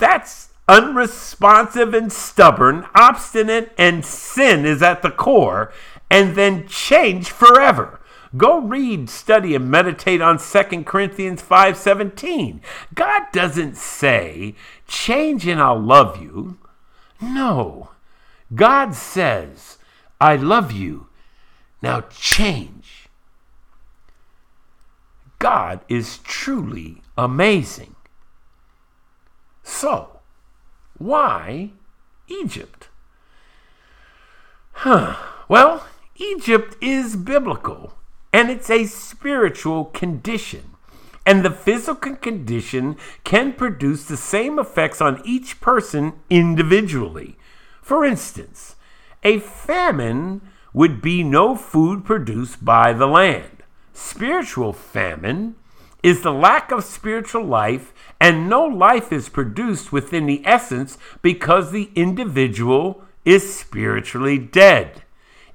That's 0.00 0.48
unresponsive 0.66 1.94
and 1.94 2.12
stubborn, 2.12 2.86
obstinate, 2.94 3.72
and 3.78 4.04
sin 4.04 4.66
is 4.66 4.82
at 4.82 5.02
the 5.02 5.10
core, 5.12 5.72
and 6.10 6.34
then 6.34 6.66
change 6.66 7.30
forever. 7.30 7.97
Go 8.36 8.60
read, 8.60 9.08
study, 9.08 9.54
and 9.54 9.70
meditate 9.70 10.20
on 10.20 10.38
2 10.38 10.84
Corinthians 10.84 11.42
5:17. 11.42 12.60
God 12.94 13.22
doesn't 13.32 13.76
say, 13.76 14.54
change 14.86 15.46
and 15.46 15.60
I'll 15.60 15.80
love 15.80 16.20
you. 16.20 16.58
No. 17.20 17.90
God 18.54 18.94
says, 18.94 19.78
I 20.20 20.36
love 20.36 20.72
you. 20.72 21.06
Now 21.82 22.02
change. 22.10 23.08
God 25.38 25.80
is 25.88 26.18
truly 26.18 27.02
amazing. 27.16 27.94
So, 29.62 30.20
why 30.98 31.70
Egypt? 32.26 32.88
Huh. 34.72 35.16
Well, 35.48 35.86
Egypt 36.16 36.76
is 36.82 37.16
biblical 37.16 37.97
and 38.32 38.50
it's 38.50 38.70
a 38.70 38.86
spiritual 38.86 39.86
condition. 39.86 40.74
And 41.24 41.44
the 41.44 41.50
physical 41.50 42.16
condition 42.16 42.96
can 43.24 43.52
produce 43.52 44.04
the 44.04 44.16
same 44.16 44.58
effects 44.58 45.00
on 45.00 45.20
each 45.24 45.60
person 45.60 46.14
individually. 46.30 47.36
For 47.82 48.04
instance, 48.04 48.76
a 49.22 49.38
famine 49.38 50.40
would 50.72 51.02
be 51.02 51.22
no 51.22 51.54
food 51.54 52.04
produced 52.04 52.64
by 52.64 52.92
the 52.92 53.06
land. 53.06 53.62
Spiritual 53.92 54.72
famine 54.72 55.56
is 56.02 56.22
the 56.22 56.32
lack 56.32 56.70
of 56.70 56.84
spiritual 56.84 57.44
life, 57.44 57.92
and 58.20 58.48
no 58.48 58.64
life 58.64 59.12
is 59.12 59.28
produced 59.28 59.92
within 59.92 60.26
the 60.26 60.42
essence 60.46 60.96
because 61.20 61.72
the 61.72 61.90
individual 61.94 63.02
is 63.24 63.54
spiritually 63.58 64.38
dead. 64.38 65.02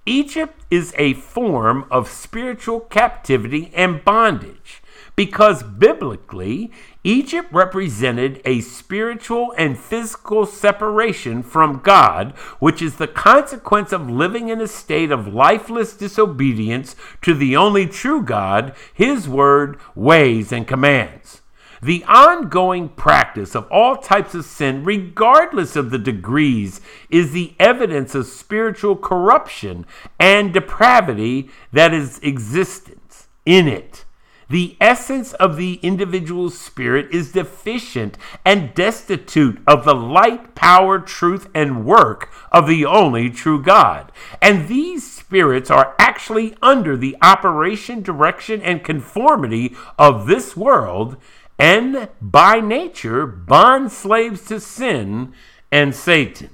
Egypt 0.06 0.60
is 0.70 0.94
a 0.98 1.14
form 1.14 1.86
of 1.90 2.10
spiritual 2.10 2.82
captivity 2.82 3.72
and 3.74 4.04
bondage 4.04 4.82
because 5.16 5.64
biblically, 5.64 6.72
Egypt 7.06 7.48
represented 7.54 8.42
a 8.44 8.60
spiritual 8.60 9.54
and 9.58 9.78
physical 9.78 10.46
separation 10.46 11.42
from 11.42 11.80
God, 11.80 12.32
which 12.60 12.82
is 12.82 12.96
the 12.96 13.08
consequence 13.08 13.94
of 13.94 14.10
living 14.10 14.50
in 14.50 14.60
a 14.60 14.68
state 14.68 15.12
of 15.12 15.34
lifeless 15.34 15.94
disobedience 15.96 16.98
to 17.22 17.34
the 17.34 17.56
only 17.56 17.86
true 17.86 18.22
God, 18.22 18.76
His 18.94 19.30
word, 19.30 19.80
ways, 19.96 20.52
and 20.52 20.68
commands. 20.68 21.43
The 21.84 22.06
ongoing 22.08 22.88
practice 22.88 23.56
of 23.56 23.68
all 23.70 23.98
types 23.98 24.34
of 24.34 24.46
sin, 24.46 24.86
regardless 24.86 25.76
of 25.76 25.92
the 25.92 25.98
degrees, 25.98 26.80
is 27.10 27.34
the 27.34 27.56
evidence 27.60 28.16
of 28.16 28.26
spiritual 28.26 28.96
corruption 28.96 29.86
and 30.18 30.54
depravity 30.54 31.50
that 31.74 31.94
is 31.94 32.20
existence 32.20 33.28
in 33.46 33.68
it. 33.68 34.06
The 34.50 34.78
essence 34.80 35.34
of 35.34 35.58
the 35.58 35.80
individual's 35.82 36.58
spirit 36.58 37.14
is 37.14 37.34
deficient 37.34 38.18
and 38.46 38.74
destitute 38.74 39.62
of 39.68 39.84
the 39.84 39.96
light, 39.96 40.56
power, 40.56 41.00
truth, 41.00 41.50
and 41.54 41.86
work 41.86 42.30
of 42.52 42.68
the 42.68 42.86
only 42.86 43.30
true 43.30 43.62
God. 43.62 44.12
And 44.42 44.70
these 44.70 45.12
spirits 45.12 45.70
are 45.72 45.96
actually 45.98 46.56
under 46.62 46.96
the 46.96 47.18
operation, 47.22 48.04
direction, 48.04 48.62
and 48.62 48.84
conformity 48.84 49.76
of 49.98 50.28
this 50.28 50.56
world, 50.56 51.18
and 51.64 52.10
by 52.20 52.60
nature, 52.60 53.26
bond 53.26 53.90
slaves 53.90 54.42
to 54.48 54.60
sin 54.60 55.32
and 55.72 55.96
Satan. 55.96 56.50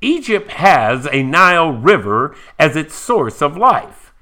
Egypt 0.00 0.52
has 0.52 1.06
a 1.12 1.22
Nile 1.22 1.70
River 1.70 2.34
as 2.58 2.74
its 2.74 2.94
source 2.94 3.42
of 3.42 3.58
life. 3.58 4.14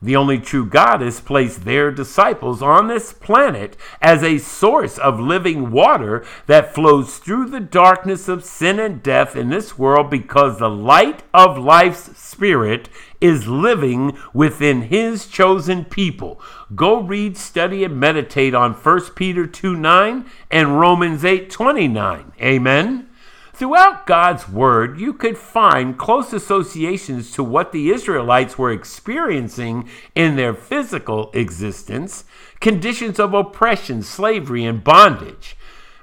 The 0.00 0.14
only 0.14 0.38
true 0.38 0.64
God 0.64 1.00
has 1.00 1.20
placed 1.20 1.64
their 1.64 1.90
disciples 1.90 2.62
on 2.62 2.86
this 2.86 3.12
planet 3.12 3.76
as 4.00 4.22
a 4.22 4.38
source 4.38 4.96
of 4.96 5.18
living 5.18 5.72
water 5.72 6.24
that 6.46 6.72
flows 6.72 7.18
through 7.18 7.46
the 7.46 7.60
darkness 7.60 8.28
of 8.28 8.44
sin 8.44 8.78
and 8.78 9.02
death 9.02 9.34
in 9.34 9.50
this 9.50 9.76
world 9.76 10.08
because 10.08 10.60
the 10.60 10.70
light 10.70 11.24
of 11.34 11.58
life's 11.58 12.16
spirit 12.16 12.88
is 13.22 13.46
living 13.46 14.18
within 14.34 14.82
his 14.82 15.26
chosen 15.26 15.84
people. 15.84 16.40
Go 16.74 17.00
read, 17.00 17.36
study, 17.36 17.84
and 17.84 17.98
meditate 17.98 18.54
on 18.54 18.74
1 18.74 19.00
Peter 19.14 19.46
2 19.46 19.76
9 19.76 20.26
and 20.50 20.80
Romans 20.80 21.24
8 21.24 21.48
29. 21.48 22.32
Amen. 22.40 23.08
Throughout 23.54 24.06
God's 24.06 24.48
Word, 24.48 24.98
you 24.98 25.12
could 25.12 25.38
find 25.38 25.96
close 25.96 26.32
associations 26.32 27.30
to 27.32 27.44
what 27.44 27.70
the 27.70 27.90
Israelites 27.90 28.58
were 28.58 28.72
experiencing 28.72 29.88
in 30.14 30.36
their 30.36 30.54
physical 30.54 31.30
existence 31.32 32.24
conditions 32.60 33.20
of 33.20 33.34
oppression, 33.34 34.02
slavery, 34.02 34.64
and 34.64 34.82
bondage, 34.82 35.56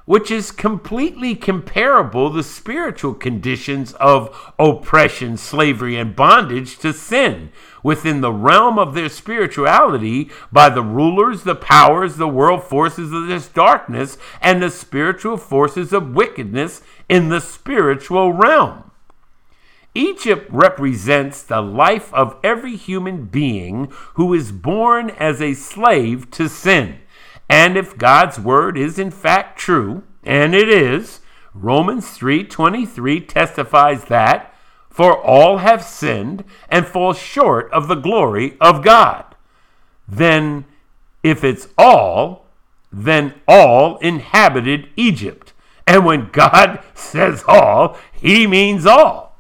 which 0.10 0.32
is 0.32 0.50
completely 0.50 1.36
comparable 1.36 2.32
the 2.32 2.42
spiritual 2.42 3.14
conditions 3.14 3.94
of 4.00 4.52
oppression, 4.58 5.38
slavery, 5.38 5.96
and 5.98 6.16
bondage 6.16 6.80
to 6.80 6.92
sin 6.92 7.52
within 7.84 8.20
the 8.20 8.34
realm 8.34 8.80
of 8.80 8.96
their 8.96 9.08
spirituality 9.08 10.28
by 10.52 10.68
the 10.68 10.82
rulers, 10.82 11.44
the 11.44 11.54
powers, 11.54 12.16
the 12.16 12.28
world 12.28 12.64
forces 12.64 13.14
of 13.14 13.28
this 13.28 13.48
darkness, 13.50 14.18
and 14.42 14.64
the 14.64 14.72
spiritual 14.72 15.38
forces 15.38 15.94
of 15.94 16.16
wickedness 16.16 16.82
in 17.08 17.30
the 17.30 17.40
spiritual 17.40 18.34
realm. 18.34 18.90
Egypt 19.94 20.50
represents 20.50 21.44
the 21.44 21.62
life 21.62 22.12
of 22.16 22.36
every 22.44 22.76
human 22.76 23.26
being 23.26 23.94
who 24.16 24.34
is 24.34 24.52
born 24.52 25.12
as 25.12 25.40
a 25.40 25.54
slave 25.54 26.32
to 26.32 26.50
sin. 26.50 26.98
And 27.50 27.76
if 27.76 27.98
God's 27.98 28.40
word 28.40 28.78
is 28.78 29.00
in 29.00 29.12
fact 29.12 29.60
true, 29.60 30.04
and 30.24 30.54
it 30.54 30.70
is, 30.70 31.20
Romans 31.54 32.08
3:23 32.18 33.20
testifies 33.20 34.06
that 34.06 34.54
for 34.90 35.18
all 35.18 35.58
have 35.58 35.84
sinned 35.84 36.44
and 36.70 36.86
fall 36.86 37.14
short 37.14 37.72
of 37.72 37.88
the 37.88 37.96
glory 37.96 38.56
of 38.62 38.84
God. 38.84 39.24
Then 40.08 40.66
if 41.24 41.44
it's 41.44 41.68
all, 41.78 42.46
then 42.92 43.34
all 43.48 43.98
inhabited 43.98 44.90
Egypt. 44.96 45.54
And 45.88 46.06
when 46.06 46.30
God 46.32 46.84
says 46.94 47.44
all, 47.48 47.98
he 48.14 48.46
means 48.46 48.86
all. 48.86 49.38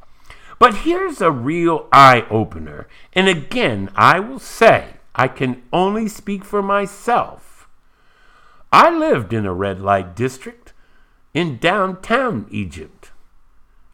But 0.59 0.79
here's 0.79 1.21
a 1.21 1.31
real 1.31 1.87
eye 1.91 2.25
opener. 2.29 2.87
And 3.13 3.27
again, 3.27 3.89
I 3.95 4.19
will 4.19 4.39
say, 4.39 4.95
I 5.15 5.27
can 5.27 5.63
only 5.71 6.07
speak 6.07 6.43
for 6.43 6.61
myself. 6.61 7.48
I 8.71 8.89
lived 8.89 9.33
in 9.33 9.45
a 9.45 9.53
red 9.53 9.81
light 9.81 10.15
district 10.15 10.73
in 11.33 11.57
downtown 11.57 12.47
Egypt. 12.51 13.11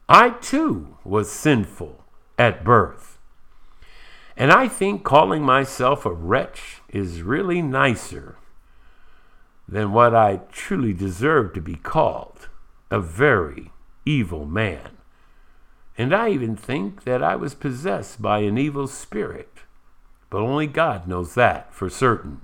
I 0.08 0.32
too 0.32 0.98
was 1.04 1.32
sinful 1.32 2.04
at 2.38 2.64
birth. 2.64 3.18
And 4.38 4.52
I 4.52 4.68
think 4.68 5.04
calling 5.04 5.44
myself 5.44 6.06
a 6.06 6.12
wretch 6.12 6.82
is 6.90 7.22
really 7.22 7.62
nicer 7.62 8.36
than 9.68 9.94
what 9.94 10.14
I 10.14 10.42
truly 10.52 10.94
deserve 10.94 11.54
to 11.54 11.62
be 11.62 11.76
called 11.76 12.50
a 12.92 13.00
very 13.00 13.72
evil 14.06 14.46
man. 14.46 14.98
And 15.98 16.14
I 16.14 16.30
even 16.30 16.56
think 16.56 17.06
that 17.06 17.24
I 17.24 17.36
was 17.36 17.56
possessed 17.56 18.22
by 18.22 18.40
an 18.40 18.58
evil 18.58 18.88
spirit, 18.88 19.60
but 20.30 20.42
only 20.42 20.68
God 20.68 21.08
knows 21.08 21.34
that 21.36 21.74
for 21.74 21.90
certain. 21.90 22.42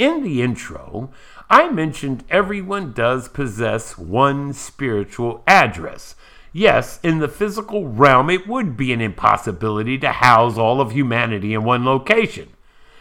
In 0.00 0.22
the 0.22 0.40
intro, 0.40 1.10
I 1.50 1.68
mentioned 1.68 2.24
everyone 2.30 2.94
does 2.94 3.28
possess 3.28 3.98
one 3.98 4.54
spiritual 4.54 5.42
address. 5.46 6.14
Yes, 6.54 6.98
in 7.02 7.18
the 7.18 7.28
physical 7.28 7.86
realm, 7.86 8.30
it 8.30 8.48
would 8.48 8.78
be 8.78 8.94
an 8.94 9.02
impossibility 9.02 9.98
to 9.98 10.12
house 10.12 10.56
all 10.56 10.80
of 10.80 10.92
humanity 10.92 11.52
in 11.52 11.64
one 11.64 11.84
location. 11.84 12.48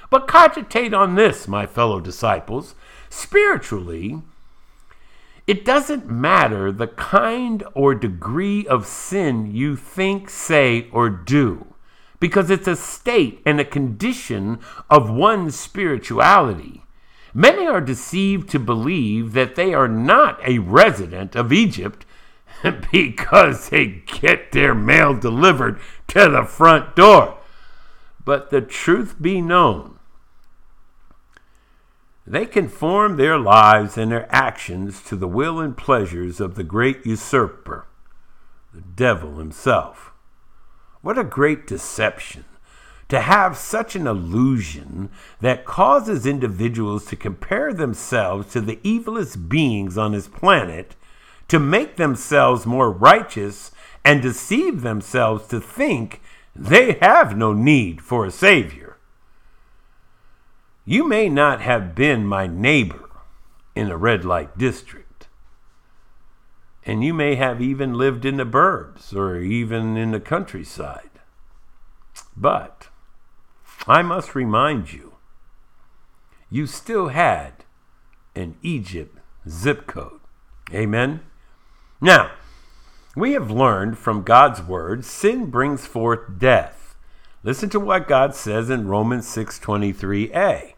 But 0.10 0.28
cogitate 0.28 0.94
on 0.94 1.16
this, 1.16 1.48
my 1.48 1.66
fellow 1.66 2.02
disciples. 2.02 2.76
Spiritually, 3.10 4.22
it 5.48 5.64
doesn't 5.64 6.10
matter 6.10 6.70
the 6.70 6.88
kind 6.88 7.64
or 7.74 7.96
degree 7.96 8.68
of 8.68 8.86
sin 8.86 9.56
you 9.56 9.78
think, 9.78 10.30
say, 10.30 10.90
or 10.92 11.10
do, 11.10 11.66
because 12.20 12.50
it's 12.50 12.68
a 12.68 12.76
state 12.76 13.42
and 13.46 13.58
a 13.58 13.64
condition 13.64 14.60
of 14.90 15.10
one's 15.10 15.58
spirituality. 15.58 16.84
Many 17.34 17.68
are 17.68 17.82
deceived 17.82 18.50
to 18.50 18.60
believe 18.60 19.34
that 19.34 19.56
they 19.56 19.74
are 19.74 19.88
not 19.88 20.40
a 20.48 20.60
resident 20.60 21.36
of 21.36 21.54
Egypt 21.54 22.06
because 22.92 23.70
they 23.70 24.04
get 24.06 24.52
their 24.52 24.74
mail 24.74 25.14
delivered 25.14 25.80
to 26.08 26.30
the 26.30 26.44
front 26.44 26.96
door. 26.96 27.38
But 28.26 28.50
the 28.50 28.62
truth 28.62 29.16
be 29.22 29.42
known, 29.42 30.00
they 32.26 32.46
conform 32.46 33.18
their 33.18 33.40
lives 33.40 33.98
and 33.98 34.12
their 34.12 34.28
actions 34.34 35.02
to 35.04 35.16
the 35.16 35.28
will 35.28 35.60
and 35.60 35.76
pleasures 35.76 36.40
of 36.40 36.54
the 36.54 36.64
great 36.64 37.06
usurper, 37.06 37.88
the 38.72 38.82
devil 38.82 39.38
himself. 39.38 40.12
What 41.02 41.18
a 41.18 41.24
great 41.24 41.66
deception! 41.66 42.46
To 43.10 43.20
have 43.20 43.58
such 43.58 43.96
an 43.96 44.08
illusion 44.08 45.10
that 45.42 45.66
causes 45.66 46.26
individuals 46.26 47.06
to 47.08 47.16
compare 47.16 47.74
themselves 47.74 48.52
to 48.54 48.62
the 48.62 48.78
evilest 48.78 49.50
beings 49.50 49.98
on 49.98 50.12
this 50.12 50.28
planet, 50.28 50.96
to 51.48 51.60
make 51.60 51.96
themselves 51.96 52.66
more 52.66 52.92
righteous, 52.92 53.72
and 54.06 54.22
deceive 54.22 54.82
themselves 54.82 55.48
to 55.48 55.60
think 55.60 56.22
they 56.56 56.94
have 57.02 57.36
no 57.36 57.54
need 57.54 58.02
for 58.02 58.26
a 58.26 58.32
Savior. 58.32 58.98
You 60.86 61.08
may 61.08 61.30
not 61.30 61.62
have 61.62 61.96
been 61.96 62.26
my 62.26 62.48
neighbor 62.48 63.10
in 63.76 63.90
a 63.90 63.98
red 63.98 64.26
light 64.26 64.58
district. 64.58 65.28
And 66.86 67.04
you 67.04 67.14
may 67.14 67.36
have 67.36 67.62
even 67.62 67.94
lived 67.94 68.26
in 68.26 68.38
the 68.38 68.46
burbs 68.46 69.16
or 69.16 69.38
even 69.38 69.98
in 69.98 70.12
the 70.12 70.20
countryside. 70.20 71.10
But 72.36 72.89
I 73.88 74.02
must 74.02 74.36
remind 74.36 74.94
you, 74.94 75.14
you 76.50 76.68
still 76.68 77.10
had 77.10 77.66
an 78.36 78.58
Egypt 78.62 79.18
zip 79.48 79.88
code. 79.88 80.20
Amen? 80.74 81.22
Now, 82.02 82.32
we 83.16 83.34
have 83.34 83.52
learned 83.52 83.98
from 83.98 84.24
God's 84.24 84.62
word 84.62 85.04
sin 85.04 85.48
brings 85.48 85.86
forth 85.86 86.40
death. 86.40 86.96
Listen 87.44 87.70
to 87.70 87.80
what 87.80 88.08
God 88.08 88.36
says 88.36 88.70
in 88.70 88.88
Romans 88.88 89.28
6:23a. 89.28 90.76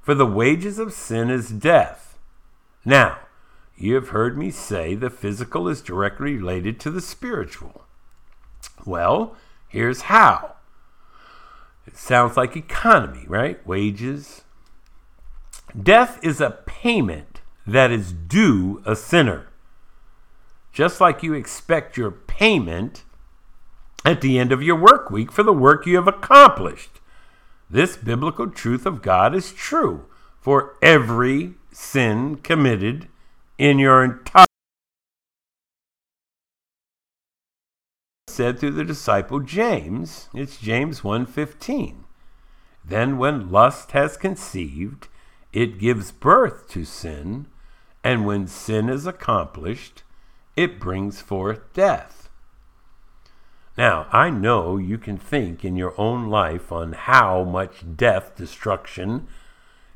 For 0.00 0.14
the 0.14 0.26
wages 0.26 0.78
of 0.78 0.92
sin 0.92 1.30
is 1.30 1.48
death. 1.48 2.18
Now, 2.84 3.18
you 3.76 3.94
have 3.94 4.08
heard 4.08 4.36
me 4.36 4.50
say 4.50 4.94
the 4.94 5.10
physical 5.10 5.68
is 5.68 5.80
directly 5.80 6.36
related 6.36 6.78
to 6.80 6.90
the 6.90 7.00
spiritual. 7.00 7.84
Well, 8.84 9.36
here's 9.68 10.02
how. 10.02 10.56
It 11.86 11.96
sounds 11.96 12.36
like 12.36 12.56
economy, 12.56 13.24
right? 13.26 13.64
Wages. 13.66 14.42
Death 15.80 16.18
is 16.22 16.40
a 16.40 16.58
payment 16.66 17.40
that 17.66 17.90
is 17.90 18.12
due 18.12 18.82
a 18.84 18.94
sinner. 18.94 19.48
Just 20.72 21.00
like 21.00 21.22
you 21.22 21.34
expect 21.34 21.96
your 21.96 22.10
payment 22.10 23.04
at 24.04 24.20
the 24.20 24.38
end 24.38 24.52
of 24.52 24.62
your 24.62 24.76
work 24.76 25.10
week 25.10 25.30
for 25.30 25.42
the 25.42 25.52
work 25.52 25.86
you 25.86 25.96
have 25.96 26.08
accomplished. 26.08 27.00
This 27.68 27.96
biblical 27.96 28.50
truth 28.50 28.86
of 28.86 29.02
God 29.02 29.34
is 29.34 29.52
true 29.52 30.06
for 30.40 30.76
every 30.82 31.54
sin 31.70 32.36
committed 32.36 33.08
in 33.58 33.78
your 33.78 34.04
entire 34.04 34.46
said 38.42 38.58
through 38.58 38.72
the 38.72 38.82
disciple 38.82 39.38
James 39.38 40.28
it's 40.34 40.58
James 40.58 41.02
1:15 41.02 42.02
Then 42.84 43.16
when 43.16 43.52
lust 43.52 43.92
has 43.92 44.16
conceived 44.16 45.06
it 45.52 45.78
gives 45.78 46.10
birth 46.10 46.68
to 46.70 46.84
sin, 46.84 47.46
and 48.02 48.26
when 48.26 48.48
sin 48.48 48.88
is 48.88 49.06
accomplished, 49.06 50.02
it 50.56 50.80
brings 50.80 51.20
forth 51.20 51.72
death. 51.72 52.28
Now, 53.78 54.08
I 54.10 54.30
know 54.30 54.76
you 54.76 54.98
can 54.98 55.18
think 55.18 55.64
in 55.64 55.76
your 55.76 55.94
own 55.96 56.28
life 56.28 56.72
on 56.72 56.94
how 56.94 57.44
much 57.44 57.84
death, 57.96 58.34
destruction 58.34 59.28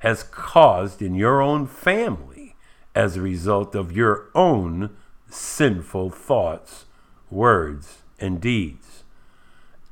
has 0.07 0.23
caused 0.23 1.03
in 1.03 1.17
your 1.17 1.43
own 1.43 1.67
family 1.67 2.55
as 2.95 3.17
a 3.17 3.23
result 3.23 3.75
of 3.75 3.91
your 3.91 4.31
own 4.37 4.97
sinful 5.29 6.11
thoughts, 6.11 6.85
words, 7.29 8.05
and 8.19 8.41
deeds. 8.41 9.05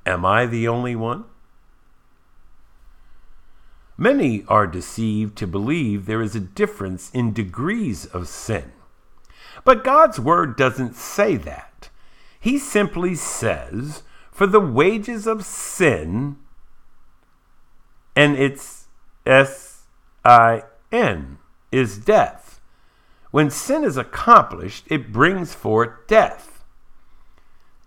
Am 0.07 0.25
I 0.25 0.47
the 0.47 0.69
only 0.69 0.95
one? 0.97 1.25
Many 3.97 4.45
are 4.49 4.67
deceived 4.67 5.37
to 5.39 5.47
believe 5.47 6.07
there 6.07 6.23
is 6.23 6.35
a 6.35 6.41
difference 6.41 7.11
in 7.13 7.33
degrees 7.33 8.07
of 8.07 8.29
sin. 8.29 8.73
But 9.65 9.85
God's 9.85 10.19
Word 10.19 10.57
doesn't 10.57 10.97
say 10.97 11.37
that. 11.37 11.89
He 12.41 12.59
simply 12.59 13.15
says, 13.15 14.03
For 14.33 14.47
the 14.47 14.61
wages 14.61 15.27
of 15.27 15.45
sin, 15.45 16.37
and 18.17 18.37
it's 18.37 18.87
S 19.25 19.85
I 20.25 20.65
N, 20.93 21.39
is 21.73 21.99
death. 21.99 22.61
When 23.31 23.51
sin 23.51 23.85
is 23.85 23.97
accomplished, 23.97 24.85
it 24.89 25.13
brings 25.13 25.55
forth 25.55 26.07
death. 26.07 26.54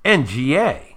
NGA. 0.07 0.95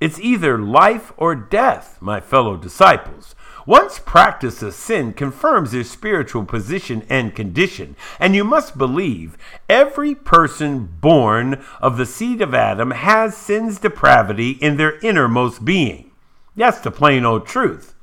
It's 0.00 0.20
either 0.20 0.58
life 0.58 1.14
or 1.16 1.34
death, 1.34 1.96
my 2.02 2.20
fellow 2.20 2.58
disciples. 2.58 3.34
One's 3.64 3.98
practice 3.98 4.62
of 4.62 4.74
sin 4.74 5.14
confirms 5.14 5.72
their 5.72 5.82
spiritual 5.82 6.44
position 6.44 7.06
and 7.08 7.34
condition, 7.34 7.96
and 8.20 8.36
you 8.36 8.44
must 8.44 8.76
believe 8.76 9.38
every 9.68 10.14
person 10.14 10.86
born 11.00 11.64
of 11.80 11.96
the 11.96 12.04
seed 12.04 12.42
of 12.42 12.54
Adam 12.54 12.90
has 12.90 13.34
sin's 13.34 13.78
depravity 13.78 14.50
in 14.52 14.76
their 14.76 14.98
innermost 15.00 15.64
being. 15.64 16.10
That's 16.54 16.80
the 16.80 16.90
plain 16.90 17.24
old 17.24 17.46
truth. 17.46 17.94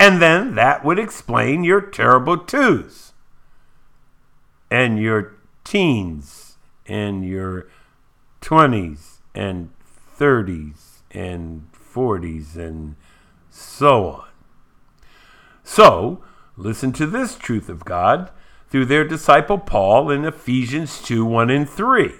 And 0.00 0.22
then 0.22 0.54
that 0.54 0.86
would 0.86 0.98
explain 0.98 1.64
your 1.64 1.82
terrible 1.82 2.38
twos 2.38 3.12
and 4.70 4.98
your 4.98 5.36
teens 5.64 6.56
and 6.86 7.26
your 7.26 7.68
20s 8.40 9.15
and 9.36 9.70
30s 10.18 11.02
and 11.10 11.68
40s 11.72 12.56
and 12.56 12.96
so 13.50 14.06
on. 14.06 14.28
So, 15.62 16.22
listen 16.56 16.92
to 16.92 17.06
this 17.06 17.36
truth 17.36 17.68
of 17.68 17.84
God 17.84 18.30
through 18.68 18.86
their 18.86 19.06
disciple 19.06 19.58
Paul 19.58 20.10
in 20.10 20.24
Ephesians 20.24 21.02
2 21.02 21.24
1 21.24 21.50
and 21.50 21.68
3. 21.68 22.12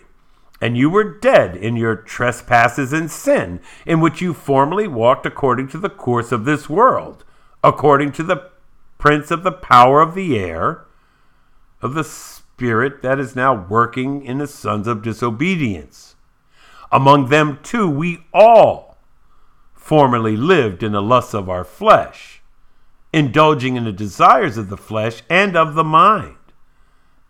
And 0.61 0.77
you 0.77 0.89
were 0.89 1.19
dead 1.19 1.55
in 1.57 1.77
your 1.77 1.97
trespasses 1.97 2.93
and 2.93 3.11
sin, 3.11 3.61
in 3.85 4.01
which 4.01 4.23
you 4.23 4.33
formerly 4.33 4.89
walked 4.89 5.27
according 5.27 5.69
to 5.69 5.79
the 5.79 5.91
course 5.91 6.33
of 6.33 6.45
this 6.45 6.69
world, 6.69 7.25
according 7.63 8.13
to 8.13 8.23
the 8.23 8.51
prince 8.99 9.31
of 9.31 9.43
the 9.43 9.53
power 9.53 10.01
of 10.01 10.15
the 10.15 10.39
air, 10.39 10.87
of 11.83 11.95
the 11.95 12.05
spirit 12.05 13.03
that 13.03 13.21
is 13.21 13.37
now 13.37 13.67
working 13.69 14.25
in 14.25 14.39
the 14.39 14.47
sons 14.47 14.87
of 14.87 15.03
disobedience. 15.03 16.16
Among 16.93 17.29
them, 17.29 17.59
too, 17.63 17.89
we 17.89 18.25
all 18.33 18.97
formerly 19.75 20.37
lived 20.37 20.83
in 20.83 20.93
the 20.93 21.03
lusts 21.03 21.35
of 21.35 21.49
our 21.49 21.65
flesh 21.65 22.37
indulging 23.17 23.77
in 23.77 23.85
the 23.85 23.93
desires 23.93 24.59
of 24.59 24.69
the 24.69 24.77
flesh 24.77 25.23
and 25.31 25.57
of 25.57 25.75
the 25.75 25.85
mind, 25.85 26.37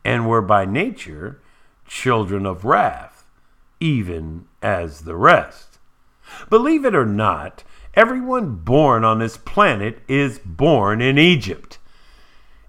and 0.04 0.28
were 0.28 0.42
by 0.42 0.64
nature 0.64 1.40
children 1.86 2.44
of 2.44 2.64
wrath, 2.64 3.24
even 3.78 4.44
as 4.60 5.02
the 5.02 5.14
rest. 5.14 5.78
Believe 6.50 6.84
it 6.84 6.94
or 6.94 7.06
not, 7.06 7.62
everyone 7.94 8.56
born 8.56 9.04
on 9.04 9.20
this 9.20 9.36
planet 9.36 10.00
is 10.08 10.40
born 10.40 11.00
in 11.00 11.18
Egypt. 11.18 11.75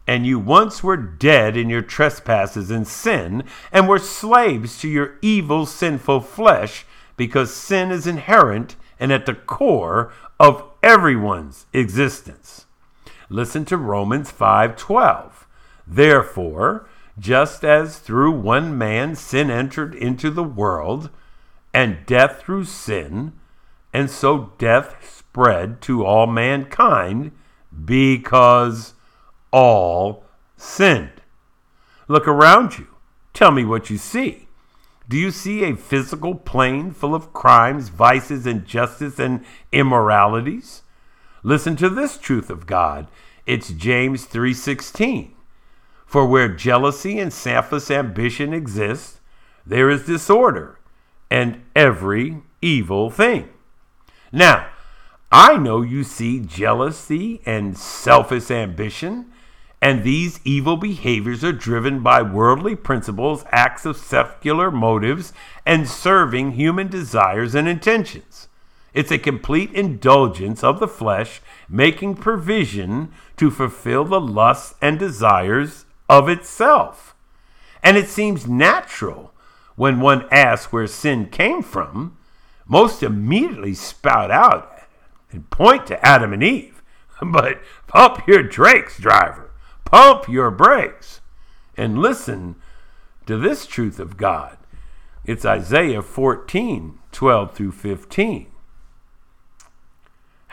And 0.07 0.25
you 0.25 0.39
once 0.39 0.81
were 0.81 0.95
dead 0.95 1.57
in 1.57 1.69
your 1.69 1.81
trespasses 1.81 2.71
and 2.71 2.87
sin, 2.87 3.43
and 3.71 3.89
were 3.89 3.99
slaves 3.99 4.79
to 4.79 4.87
your 4.87 5.15
evil, 5.21 5.65
sinful 5.65 6.21
flesh, 6.21 6.85
because 7.17 7.53
sin 7.53 7.91
is 7.91 8.07
inherent 8.07 8.77
and 8.99 9.11
at 9.11 9.25
the 9.25 9.35
core 9.35 10.13
of 10.39 10.63
everyone's 10.81 11.65
existence. 11.73 12.65
Listen 13.29 13.65
to 13.65 13.75
Romans 13.75 14.31
5:12. 14.31 15.45
Therefore, 15.85 16.87
just 17.19 17.65
as 17.65 17.99
through 17.99 18.31
one 18.31 18.77
man 18.77 19.15
sin 19.15 19.49
entered 19.49 19.93
into 19.93 20.29
the 20.29 20.43
world, 20.43 21.09
and 21.73 22.05
death 22.05 22.41
through 22.41 22.63
sin, 22.63 23.33
and 23.93 24.09
so 24.09 24.53
death 24.57 24.95
spread 25.01 25.81
to 25.81 26.05
all 26.05 26.27
mankind 26.27 27.31
because 27.85 28.93
all 29.51 30.23
sinned. 30.55 31.21
Look 32.07 32.27
around 32.27 32.77
you. 32.77 32.87
Tell 33.33 33.51
me 33.51 33.65
what 33.65 33.89
you 33.89 33.97
see. 33.97 34.47
Do 35.09 35.17
you 35.17 35.31
see 35.31 35.63
a 35.63 35.75
physical 35.75 36.35
plane 36.35 36.91
full 36.91 37.15
of 37.15 37.31
crimes, 37.31 37.89
vices, 37.89 38.45
injustice, 38.45 39.19
and 39.19 39.45
immoralities? 39.71 40.83
Listen 41.43 41.75
to 41.77 41.89
this 41.89 42.17
truth 42.17 42.49
of 42.49 42.65
God. 42.65 43.07
It's 43.45 43.69
James 43.69 44.25
3:16. 44.25 45.33
For 46.05 46.25
where 46.25 46.49
jealousy 46.49 47.19
and 47.19 47.31
selfish 47.31 47.89
ambition 47.91 48.53
exist, 48.53 49.19
there 49.65 49.89
is 49.89 50.05
disorder 50.05 50.79
and 51.29 51.61
every 51.75 52.41
evil 52.61 53.09
thing. 53.09 53.49
Now, 54.31 54.67
I 55.31 55.57
know 55.57 55.81
you 55.81 56.03
see 56.03 56.39
jealousy 56.39 57.41
and 57.45 57.77
selfish 57.77 58.49
ambition, 58.49 59.31
and 59.87 60.03
these 60.03 60.41
evil 60.43 60.75
behaviors 60.75 61.45
are 61.45 61.53
driven 61.53 62.03
by 62.03 62.21
worldly 62.21 62.75
principles, 62.75 63.45
acts 63.53 63.85
of 63.85 63.95
secular 63.95 64.69
motives, 64.69 65.31
and 65.65 65.87
serving 65.87 66.51
human 66.51 66.89
desires 66.89 67.55
and 67.55 67.69
intentions. 67.69 68.49
It's 68.93 69.13
a 69.13 69.17
complete 69.17 69.71
indulgence 69.71 70.61
of 70.61 70.81
the 70.81 70.89
flesh, 70.89 71.39
making 71.69 72.15
provision 72.15 73.13
to 73.37 73.49
fulfill 73.49 74.03
the 74.03 74.19
lusts 74.19 74.75
and 74.81 74.99
desires 74.99 75.85
of 76.09 76.27
itself. 76.27 77.15
And 77.81 77.95
it 77.95 78.09
seems 78.09 78.45
natural 78.45 79.33
when 79.77 80.01
one 80.01 80.27
asks 80.31 80.73
where 80.73 80.87
sin 80.87 81.27
came 81.27 81.63
from, 81.63 82.17
most 82.67 83.01
immediately 83.01 83.73
spout 83.73 84.31
out 84.31 84.81
and 85.31 85.49
point 85.49 85.87
to 85.87 86.05
Adam 86.05 86.33
and 86.33 86.43
Eve. 86.43 86.83
But 87.21 87.61
pump 87.87 88.27
your 88.27 88.43
Drake's 88.43 88.97
driver. 88.97 89.46
Pump 89.91 90.27
your 90.27 90.51
brakes. 90.51 91.21
And 91.75 91.99
listen 91.99 92.55
to 93.25 93.37
this 93.37 93.65
truth 93.65 93.99
of 93.99 94.17
God. 94.17 94.57
It's 95.25 95.45
Isaiah 95.45 96.01
14, 96.01 96.99
12 97.11 97.53
through 97.53 97.71
15 97.71 98.47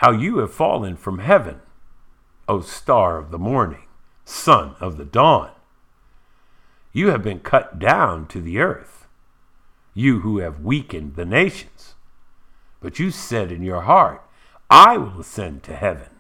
how 0.05 0.11
you 0.11 0.38
have 0.38 0.53
fallen 0.53 0.97
from 0.97 1.18
heaven, 1.18 1.61
O 2.49 2.61
star 2.61 3.16
of 3.16 3.31
the 3.31 3.38
morning, 3.38 3.87
son 4.25 4.75
of 4.81 4.97
the 4.97 5.05
dawn. 5.05 5.51
You 6.92 7.09
have 7.09 7.23
been 7.23 7.40
cut 7.40 7.79
down 7.79 8.27
to 8.29 8.40
the 8.40 8.59
earth, 8.59 9.07
you 9.94 10.20
who 10.20 10.38
have 10.38 10.61
weakened 10.61 11.16
the 11.16 11.25
nations. 11.25 11.94
But 12.81 12.99
you 12.99 13.11
said 13.11 13.51
in 13.51 13.62
your 13.62 13.83
heart, 13.83 14.23
I 14.68 14.99
will 14.99 15.20
ascend 15.20 15.62
to 15.64 15.77
heaven. 15.77 16.11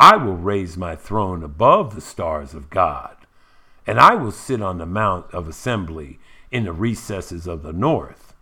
I 0.00 0.16
will 0.16 0.36
raise 0.36 0.78
my 0.78 0.96
throne 0.96 1.42
above 1.44 1.94
the 1.94 2.00
stars 2.00 2.54
of 2.54 2.70
God, 2.70 3.14
and 3.86 4.00
I 4.00 4.14
will 4.14 4.32
sit 4.32 4.62
on 4.62 4.78
the 4.78 4.86
mount 4.86 5.26
of 5.34 5.46
assembly 5.46 6.18
in 6.50 6.64
the 6.64 6.72
recesses 6.72 7.46
of 7.46 7.62
the 7.62 7.74
north. 7.74 8.32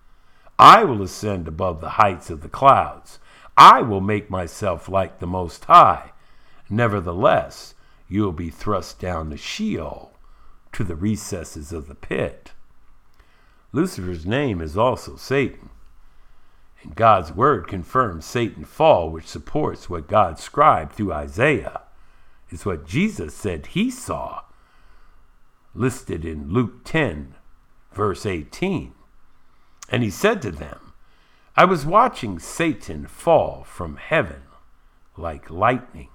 I 0.57 0.85
will 0.85 1.03
ascend 1.03 1.49
above 1.49 1.81
the 1.81 1.91
heights 1.91 2.31
of 2.31 2.43
the 2.43 2.49
clouds. 2.49 3.19
I 3.57 3.83
will 3.83 4.01
make 4.01 4.31
myself 4.31 4.89
like 4.89 5.19
the 5.19 5.27
Most 5.27 5.65
High. 5.65 6.13
Nevertheless, 6.71 7.75
you 8.09 8.23
will 8.23 8.33
be 8.33 8.51
thrust 8.51 9.01
down 9.01 9.31
to 9.31 9.37
Sheol, 9.37 10.13
to 10.73 10.85
the 10.85 10.95
recesses 10.95 11.73
of 11.73 11.89
the 11.89 11.97
pit. 11.97 12.53
Lucifer's 13.73 14.25
name 14.25 14.61
is 14.61 14.79
also 14.79 15.17
Satan. 15.17 15.71
And 16.83 16.95
God's 16.95 17.33
word 17.33 17.67
confirms 17.67 18.25
Satan's 18.25 18.69
fall, 18.69 19.11
which 19.11 19.27
supports 19.27 19.91
what 19.91 20.09
God 20.09 20.39
scribed 20.39 20.93
through 20.93 21.13
Isaiah. 21.13 21.83
It's 22.51 22.65
what 22.65 22.87
Jesus 22.87 23.35
said 23.35 23.67
he 23.67 23.91
saw, 23.91 24.43
listed 25.75 26.25
in 26.25 26.53
Luke 26.53 26.85
10, 26.85 27.35
verse 27.93 28.25
18. 28.25 28.93
And 29.91 30.03
he 30.03 30.11
said 30.11 30.41
to 30.43 30.51
them, 30.51 30.93
I 31.57 31.65
was 31.65 31.85
watching 31.85 32.39
Satan 32.39 33.07
fall 33.07 33.65
from 33.65 33.97
heaven 33.97 34.43
like 35.17 35.51
lightning. 35.51 36.09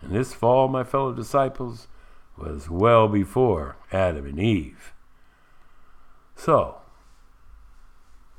And 0.00 0.12
And 0.12 0.20
this 0.20 0.34
fall, 0.34 0.68
my 0.68 0.84
fellow 0.84 1.12
disciples, 1.12 1.88
was 2.36 2.68
well 2.68 3.08
before 3.08 3.76
Adam 3.90 4.26
and 4.26 4.38
Eve. 4.38 4.92
So, 6.36 6.81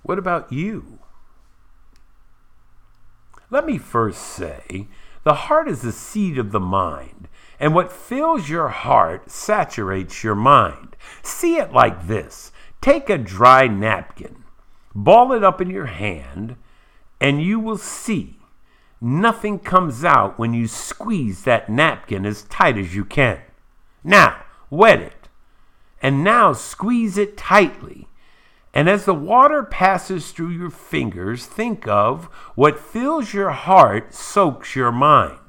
what 0.04 0.20
about 0.20 0.52
you? 0.52 1.00
Let 3.50 3.66
me 3.66 3.78
first 3.78 4.22
say 4.22 4.88
the 5.24 5.34
heart 5.34 5.70
is 5.70 5.82
the 5.82 5.92
seat 5.92 6.38
of 6.38 6.52
the 6.52 6.60
mind, 6.60 7.30
and 7.60 7.74
what 7.74 7.92
fills 7.92 8.50
your 8.50 8.68
heart 8.68 9.32
saturates 9.32 10.24
your 10.24 10.36
mind. 10.36 10.96
See 11.22 11.58
it 11.58 11.72
like 11.72 12.08
this 12.08 12.52
take 12.82 13.10
a 13.10 13.18
dry 13.18 13.68
napkin, 13.68 14.44
ball 14.94 15.32
it 15.32 15.44
up 15.44 15.62
in 15.62 15.70
your 15.70 15.86
hand, 15.86 16.58
and 17.22 17.42
you 17.42 17.60
will 17.60 17.78
see 17.78 18.40
nothing 19.00 19.60
comes 19.60 20.04
out 20.04 20.38
when 20.38 20.54
you 20.54 20.68
squeeze 20.68 21.44
that 21.44 21.70
napkin 21.70 22.26
as 22.26 22.44
tight 22.44 22.78
as 22.78 22.94
you 22.94 23.06
can. 23.06 23.40
Now, 24.04 24.44
wet 24.70 25.00
it, 25.00 25.30
and 26.02 26.24
now 26.24 26.52
squeeze 26.52 27.18
it 27.18 27.38
tightly. 27.38 28.08
And 28.74 28.90
as 28.90 29.06
the 29.06 29.14
water 29.14 29.64
passes 29.64 30.32
through 30.32 30.50
your 30.50 30.72
fingers, 30.72 31.46
think 31.46 31.88
of 31.88 32.26
what 32.56 32.80
fills 32.80 33.34
your 33.34 33.52
heart 33.52 34.14
soaks 34.14 34.76
your 34.76 34.92
mind. 34.92 35.40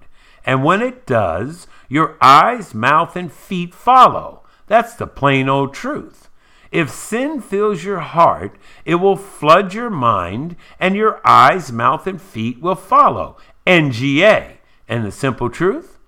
And 0.44 0.62
when 0.62 0.82
it 0.82 1.06
does, 1.06 1.66
your 1.88 2.18
eyes, 2.20 2.74
mouth, 2.74 3.16
and 3.16 3.32
feet 3.32 3.74
follow. 3.74 4.42
That's 4.66 4.94
the 4.94 5.06
plain 5.06 5.48
old 5.48 5.72
truth. 5.72 6.28
If 6.70 6.90
sin 6.90 7.40
fills 7.40 7.84
your 7.84 8.00
heart, 8.00 8.58
it 8.84 8.96
will 8.96 9.16
flood 9.16 9.72
your 9.74 9.90
mind, 9.90 10.56
and 10.80 10.96
your 10.96 11.20
eyes, 11.24 11.70
mouth, 11.70 12.06
and 12.06 12.20
feet 12.20 12.60
will 12.60 12.74
follow. 12.74 13.36
NGA. 13.66 14.56
And 14.88 15.04
the 15.04 15.12
simple 15.12 15.48
truth? 15.48 15.98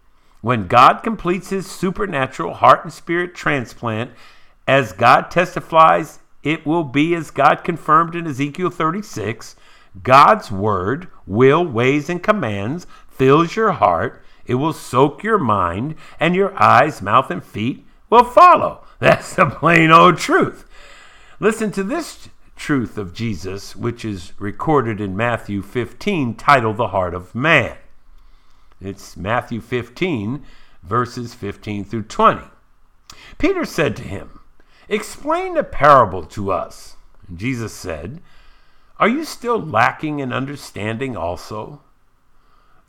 When 0.42 0.66
God 0.66 1.02
completes 1.02 1.50
his 1.50 1.70
supernatural 1.70 2.54
heart 2.54 2.84
and 2.84 2.92
spirit 2.92 3.34
transplant, 3.34 4.10
as 4.66 4.92
God 4.92 5.30
testifies, 5.30 6.18
it 6.46 6.64
will 6.64 6.84
be 6.84 7.12
as 7.16 7.32
God 7.32 7.64
confirmed 7.64 8.14
in 8.14 8.24
Ezekiel 8.24 8.70
36. 8.70 9.56
God's 10.04 10.48
word, 10.48 11.08
will, 11.26 11.66
ways, 11.66 12.08
and 12.08 12.22
commands 12.22 12.86
fills 13.08 13.56
your 13.56 13.72
heart. 13.72 14.22
It 14.46 14.54
will 14.54 14.72
soak 14.72 15.24
your 15.24 15.38
mind, 15.38 15.96
and 16.20 16.36
your 16.36 16.56
eyes, 16.56 17.02
mouth, 17.02 17.32
and 17.32 17.42
feet 17.42 17.84
will 18.08 18.22
follow. 18.22 18.84
That's 19.00 19.34
the 19.34 19.46
plain 19.46 19.90
old 19.90 20.18
truth. 20.18 20.64
Listen 21.40 21.72
to 21.72 21.82
this 21.82 22.28
truth 22.54 22.96
of 22.96 23.12
Jesus, 23.12 23.74
which 23.74 24.04
is 24.04 24.32
recorded 24.38 25.00
in 25.00 25.16
Matthew 25.16 25.62
15, 25.62 26.36
titled 26.36 26.76
The 26.76 26.88
Heart 26.88 27.14
of 27.14 27.34
Man. 27.34 27.76
It's 28.80 29.16
Matthew 29.16 29.60
15, 29.60 30.44
verses 30.84 31.34
15 31.34 31.84
through 31.84 32.04
20. 32.04 32.42
Peter 33.36 33.64
said 33.64 33.96
to 33.96 34.04
him, 34.04 34.35
Explain 34.88 35.54
the 35.54 35.64
parable 35.64 36.24
to 36.26 36.52
us. 36.52 36.96
Jesus 37.34 37.72
said, 37.72 38.20
Are 38.98 39.08
you 39.08 39.24
still 39.24 39.58
lacking 39.58 40.20
in 40.20 40.32
understanding 40.32 41.16
also? 41.16 41.80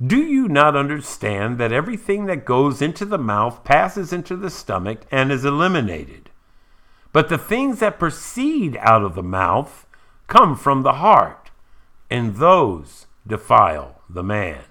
Do 0.05 0.17
you 0.17 0.47
not 0.47 0.75
understand 0.75 1.57
that 1.57 1.71
everything 1.71 2.27
that 2.27 2.45
goes 2.45 2.83
into 2.83 3.03
the 3.03 3.17
mouth 3.17 3.63
passes 3.63 4.13
into 4.13 4.36
the 4.36 4.51
stomach 4.51 5.01
and 5.10 5.31
is 5.31 5.43
eliminated? 5.43 6.29
But 7.12 7.29
the 7.29 7.38
things 7.39 7.79
that 7.79 7.97
proceed 7.97 8.77
out 8.79 9.03
of 9.03 9.15
the 9.15 9.23
mouth 9.23 9.88
come 10.27 10.55
from 10.55 10.83
the 10.83 10.93
heart, 10.93 11.49
and 12.12 12.36
those 12.36 13.07
defile 13.25 14.01
the 14.07 14.21
man. 14.21 14.65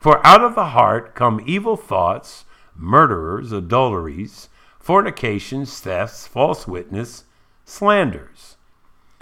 For 0.00 0.26
out 0.26 0.42
of 0.42 0.56
the 0.56 0.70
heart 0.70 1.14
come 1.14 1.40
evil 1.46 1.76
thoughts, 1.76 2.44
murderers, 2.74 3.52
adulteries, 3.52 4.48
fornications, 4.82 5.78
thefts, 5.78 6.26
false 6.26 6.66
witness, 6.66 7.24
slanders. 7.64 8.56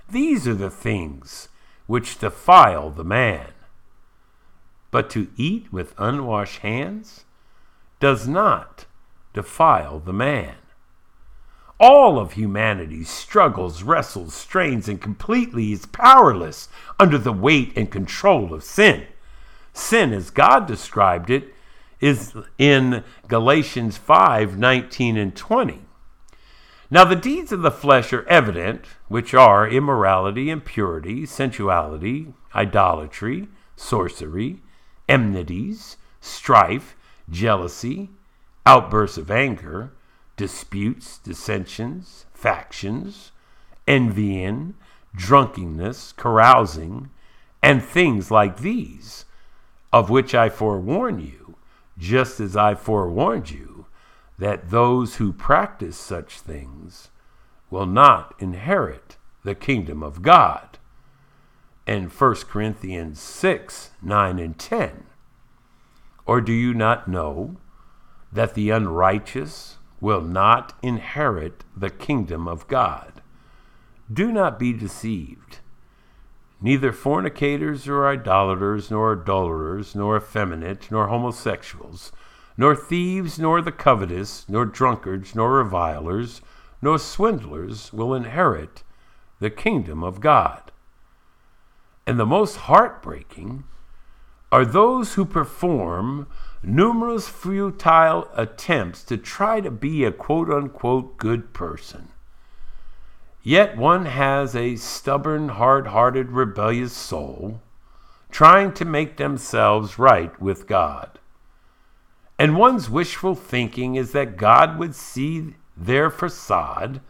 These 0.08 0.48
are 0.48 0.54
the 0.54 0.70
things 0.70 1.48
which 1.86 2.18
defile 2.18 2.90
the 2.90 3.04
man. 3.04 3.52
But 4.90 5.10
to 5.10 5.28
eat 5.36 5.70
with 5.70 5.94
unwashed 5.98 6.60
hands 6.60 7.24
does 8.00 8.26
not 8.26 8.86
defile 9.34 10.00
the 10.00 10.14
man. 10.14 10.56
All 11.78 12.18
of 12.18 12.32
humanity 12.32 13.04
struggles, 13.04 13.82
wrestles, 13.82 14.34
strains, 14.34 14.88
and 14.88 15.00
completely 15.00 15.72
is 15.72 15.86
powerless 15.86 16.68
under 16.98 17.18
the 17.18 17.32
weight 17.32 17.72
and 17.76 17.90
control 17.90 18.54
of 18.54 18.64
sin. 18.64 19.06
Sin, 19.72 20.12
as 20.12 20.30
God 20.30 20.66
described 20.66 21.30
it, 21.30 21.54
is 22.00 22.34
in 22.58 23.04
Galatians 23.28 23.96
5 23.96 24.58
19 24.58 25.16
and 25.16 25.36
20. 25.36 25.80
Now, 26.90 27.04
the 27.04 27.16
deeds 27.16 27.52
of 27.52 27.62
the 27.62 27.70
flesh 27.70 28.12
are 28.12 28.26
evident, 28.28 28.84
which 29.08 29.32
are 29.32 29.68
immorality, 29.68 30.50
impurity, 30.50 31.24
sensuality, 31.24 32.34
idolatry, 32.54 33.48
sorcery, 33.76 34.60
enmities, 35.08 35.98
strife, 36.20 36.96
jealousy, 37.30 38.10
outbursts 38.66 39.18
of 39.18 39.30
anger, 39.30 39.92
disputes, 40.36 41.18
dissensions, 41.18 42.26
factions, 42.34 43.30
envying, 43.86 44.74
drunkenness, 45.14 46.12
carousing, 46.12 47.10
and 47.62 47.84
things 47.84 48.30
like 48.30 48.58
these 48.58 49.26
of 49.92 50.10
which 50.10 50.34
I 50.34 50.48
forewarn 50.48 51.18
you, 51.18 51.39
just 52.00 52.40
as 52.40 52.56
I 52.56 52.74
forewarned 52.74 53.50
you, 53.50 53.86
that 54.38 54.70
those 54.70 55.16
who 55.16 55.32
practice 55.32 55.98
such 55.98 56.40
things 56.40 57.10
will 57.70 57.86
not 57.86 58.34
inherit 58.38 59.18
the 59.44 59.54
kingdom 59.54 60.02
of 60.02 60.22
God. 60.22 60.78
And 61.86 62.10
1 62.10 62.34
Corinthians 62.48 63.20
6 63.20 63.90
9 64.02 64.38
and 64.38 64.58
10. 64.58 65.04
Or 66.24 66.40
do 66.40 66.52
you 66.52 66.72
not 66.72 67.06
know 67.06 67.56
that 68.32 68.54
the 68.54 68.70
unrighteous 68.70 69.76
will 70.00 70.22
not 70.22 70.72
inherit 70.82 71.64
the 71.76 71.90
kingdom 71.90 72.48
of 72.48 72.66
God? 72.66 73.20
Do 74.12 74.32
not 74.32 74.58
be 74.58 74.72
deceived. 74.72 75.58
Neither 76.62 76.92
fornicators 76.92 77.86
nor 77.86 78.06
idolaters, 78.06 78.90
nor 78.90 79.12
adulterers, 79.12 79.94
nor 79.94 80.18
effeminate, 80.18 80.90
nor 80.90 81.08
homosexuals, 81.08 82.12
nor 82.56 82.76
thieves, 82.76 83.38
nor 83.38 83.62
the 83.62 83.72
covetous, 83.72 84.46
nor 84.46 84.66
drunkards, 84.66 85.34
nor 85.34 85.52
revilers, 85.52 86.42
nor 86.82 86.98
swindlers 86.98 87.92
will 87.92 88.14
inherit 88.14 88.82
the 89.38 89.48
kingdom 89.48 90.04
of 90.04 90.20
God. 90.20 90.70
And 92.06 92.20
the 92.20 92.26
most 92.26 92.56
heartbreaking 92.56 93.64
are 94.52 94.66
those 94.66 95.14
who 95.14 95.24
perform 95.24 96.26
numerous 96.62 97.28
futile 97.28 98.28
attempts 98.34 99.02
to 99.04 99.16
try 99.16 99.60
to 99.62 99.70
be 99.70 100.04
a 100.04 100.12
quote 100.12 100.50
unquote 100.50 101.16
good 101.16 101.54
person 101.54 102.08
Yet 103.42 103.76
one 103.76 104.06
has 104.06 104.54
a 104.54 104.76
stubborn, 104.76 105.50
hard 105.50 105.88
hearted, 105.88 106.30
rebellious 106.30 106.92
soul 106.92 107.60
trying 108.30 108.72
to 108.72 108.84
make 108.84 109.16
themselves 109.16 109.98
right 109.98 110.40
with 110.40 110.66
God. 110.66 111.18
And 112.38 112.56
one's 112.56 112.88
wishful 112.88 113.34
thinking 113.34 113.96
is 113.96 114.12
that 114.12 114.36
God 114.36 114.78
would 114.78 114.94
see 114.94 115.54
their 115.76 116.10
facade, 116.10 117.00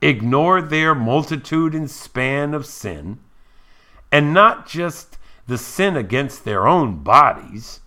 ignore 0.00 0.60
their 0.60 0.94
multitude 0.94 1.74
and 1.74 1.90
span 1.90 2.54
of 2.54 2.66
sin, 2.66 3.20
and 4.10 4.32
not 4.32 4.66
just 4.66 5.18
the 5.46 5.58
sin 5.58 5.96
against 5.96 6.44
their 6.44 6.66
own 6.66 7.02
bodies, 7.02 7.80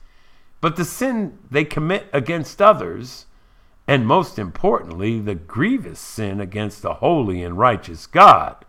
but 0.62 0.76
the 0.76 0.86
sin 0.86 1.38
they 1.50 1.66
commit 1.66 2.08
against 2.14 2.62
others 2.62 3.26
and 3.88 4.06
most 4.06 4.38
importantly, 4.38 5.20
the 5.20 5.36
grievous 5.36 6.00
sin 6.00 6.42
against 6.42 6.82
the 6.82 6.96
holy 6.96 7.42
and 7.42 7.58
righteous 7.58 8.06
God. 8.06 8.66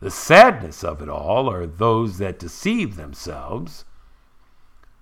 The 0.00 0.10
sadness 0.10 0.82
of 0.82 1.02
it 1.02 1.08
all 1.10 1.50
are 1.50 1.66
those 1.66 2.18
that 2.18 2.38
deceive 2.38 2.96
themselves, 2.96 3.84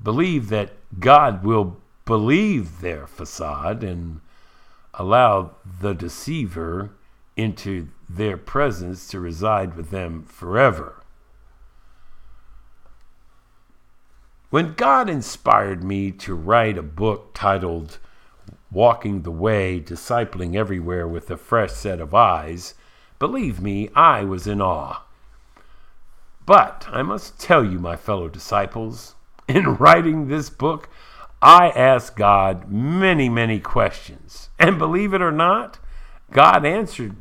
believe 0.03 0.49
that 0.49 0.73
God 0.99 1.45
will 1.45 1.77
believe 2.05 2.81
their 2.81 3.07
facade 3.07 3.85
and 3.85 4.21
allow 4.95 5.53
the 5.81 5.95
deceiver 5.95 6.91
into 7.37 7.89
their 8.09 8.37
presence 8.37 9.07
to 9.09 9.21
reside 9.21 9.77
with 9.77 9.91
them 9.91 10.25
forever. 10.25 11.03
When 14.51 14.75
God 14.75 15.09
inspired 15.09 15.83
me 15.83 16.11
to 16.13 16.35
write 16.35 16.77
a 16.77 16.83
book 16.83 17.31
titled 17.33 17.99
walking 18.73 19.23
the 19.23 19.31
way, 19.31 19.81
discipling 19.81 20.57
everywhere 20.57 21.07
with 21.07 21.31
a 21.31 21.37
fresh 21.37 21.73
set 21.73 22.01
of 22.01 22.15
eyes, 22.15 22.75
believe 23.19 23.61
me, 23.61 23.91
I 23.95 24.25
was 24.25 24.47
in 24.47 24.61
awe. 24.61 25.03
But 26.47 26.87
I 26.91 27.03
must 27.03 27.39
tell 27.39 27.65
you, 27.65 27.79
my 27.79 27.97
fellow 27.97 28.29
disciples, 28.29 29.15
in 29.49 29.77
writing 29.77 30.29
this 30.29 30.51
book, 30.51 30.89
I 31.41 31.71
asked 31.71 32.17
God 32.17 32.71
many, 32.71 33.29
many 33.29 33.59
questions. 33.59 34.49
And 34.59 34.79
believe 34.79 35.13
it 35.13 35.23
or 35.23 35.33
not, 35.33 35.79
God 36.31 36.65
answered 36.65 37.17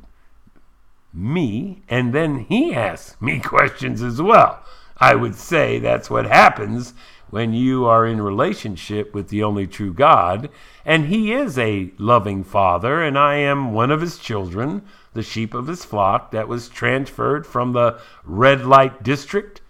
me, 1.14 1.82
and 1.90 2.14
then 2.14 2.46
He 2.46 2.74
asked 2.74 3.22
me 3.22 3.40
questions 3.44 4.02
as 4.02 4.22
well. 4.22 4.64
I 4.98 5.16
would 5.16 5.36
say 5.36 5.80
that's 5.80 6.10
what 6.10 6.28
happens 6.28 6.94
when 7.32 7.54
you 7.54 7.86
are 7.86 8.06
in 8.06 8.22
relationship 8.22 9.14
with 9.14 9.30
the 9.30 9.42
only 9.42 9.66
true 9.66 9.94
God, 9.94 10.50
and 10.86 11.06
He 11.06 11.34
is 11.34 11.58
a 11.58 11.92
loving 11.98 12.44
Father, 12.44 13.02
and 13.02 13.18
I 13.18 13.36
am 13.36 13.74
one 13.74 13.90
of 13.90 14.02
His 14.02 14.18
children, 14.18 14.84
the 15.14 15.24
sheep 15.24 15.54
of 15.54 15.68
His 15.68 15.84
flock 15.84 16.32
that 16.32 16.48
was 16.48 16.70
transferred 16.70 17.48
from 17.48 17.74
the 17.74 18.00
red 18.24 18.66
light 18.66 19.02
district 19.02 19.62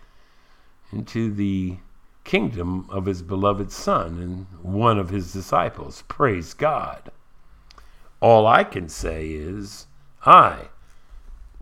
into 0.91 1.31
the 1.31 1.77
kingdom 2.23 2.87
of 2.89 3.05
His 3.05 3.21
beloved 3.21 3.71
Son 3.71 4.17
and 4.19 4.47
one 4.63 4.99
of 4.99 5.09
His 5.09 5.31
disciples. 5.31 6.03
Praise 6.07 6.53
God. 6.53 7.11
All 8.19 8.45
I 8.45 8.63
can 8.63 8.89
say 8.89 9.29
is, 9.29 9.87
I 10.25 10.69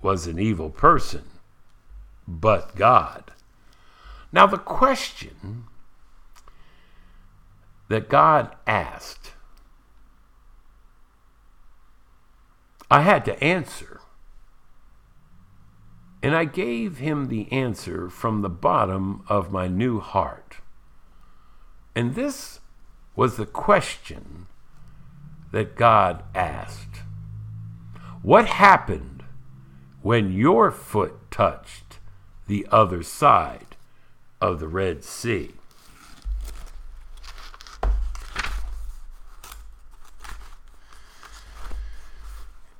was 0.02 0.28
an 0.28 0.40
evil 0.40 0.70
person, 0.70 1.24
but 2.28 2.76
God. 2.76 3.32
Now, 4.32 4.46
the 4.46 4.58
question 4.58 5.64
that 7.90 8.08
God 8.08 8.56
asked, 8.66 9.34
I 12.90 13.02
had 13.02 13.26
to 13.26 13.44
answer. 13.44 14.00
And 16.22 16.36
I 16.36 16.46
gave 16.46 16.98
him 16.98 17.28
the 17.28 17.52
answer 17.52 18.10
from 18.10 18.42
the 18.42 18.50
bottom 18.50 19.24
of 19.28 19.52
my 19.52 19.68
new 19.68 20.00
heart. 20.00 20.58
And 21.96 22.16
this 22.16 22.60
was 23.16 23.38
the 23.38 23.46
question 23.46 24.48
that 25.52 25.76
God 25.76 26.24
asked 26.36 27.02
What 28.22 28.46
happened 28.46 29.24
when 30.02 30.32
your 30.32 30.72
foot 30.72 31.32
touched 31.32 32.00
the 32.48 32.68
other 32.72 33.02
side 33.02 33.76
of 34.42 34.60
the 34.60 34.68
Red 34.68 35.04
Sea? 35.04 35.59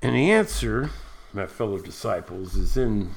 And 0.10 0.18
the 0.18 0.32
answer, 0.32 0.90
my 1.34 1.46
fellow 1.46 1.78
disciples, 1.78 2.56
is 2.56 2.76
in 2.76 3.12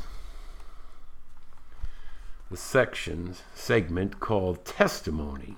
the 2.51 2.57
section, 2.59 3.35
segment 3.55 4.21
called 4.21 4.67
Testimony. 4.67 5.57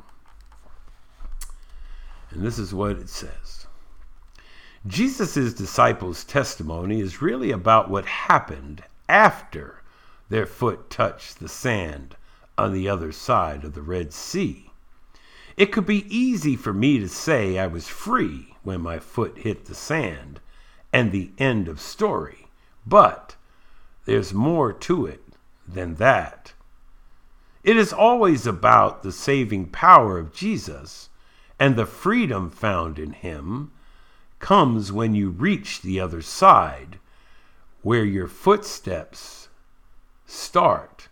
And 2.30 2.42
this 2.46 2.56
is 2.56 2.72
what 2.72 2.92
it 2.92 3.08
says 3.08 3.66
Jesus' 4.86 5.52
disciples' 5.52 6.22
testimony 6.22 7.00
is 7.00 7.20
really 7.20 7.50
about 7.50 7.90
what 7.90 8.06
happened 8.06 8.84
after 9.08 9.82
their 10.28 10.46
foot 10.46 10.88
touched 10.88 11.40
the 11.40 11.48
sand 11.48 12.14
on 12.56 12.72
the 12.72 12.88
other 12.88 13.10
side 13.10 13.64
of 13.64 13.74
the 13.74 13.82
Red 13.82 14.12
Sea. 14.12 14.70
It 15.56 15.72
could 15.72 15.84
be 15.84 16.06
easy 16.16 16.54
for 16.54 16.72
me 16.72 17.00
to 17.00 17.08
say 17.08 17.58
I 17.58 17.66
was 17.66 17.88
free 17.88 18.54
when 18.62 18.80
my 18.80 19.00
foot 19.00 19.38
hit 19.38 19.64
the 19.64 19.74
sand 19.74 20.38
and 20.94 21.10
the 21.10 21.32
end 21.38 21.66
of 21.66 21.80
story. 21.80 22.46
But 22.86 23.34
there's 24.04 24.32
more 24.32 24.72
to 24.72 25.06
it 25.06 25.24
than 25.66 25.96
that. 25.96 26.52
It 27.64 27.76
is 27.76 27.92
always 27.92 28.46
about 28.46 29.02
the 29.02 29.10
saving 29.10 29.70
power 29.70 30.18
of 30.18 30.32
Jesus, 30.32 31.08
and 31.58 31.74
the 31.74 31.84
freedom 31.84 32.48
found 32.48 33.00
in 33.00 33.12
him 33.12 33.72
comes 34.38 34.92
when 34.92 35.16
you 35.16 35.30
reach 35.30 35.82
the 35.82 35.98
other 35.98 36.22
side, 36.22 37.00
where 37.82 38.04
your 38.04 38.28
footsteps 38.28 39.48
start 40.26 41.08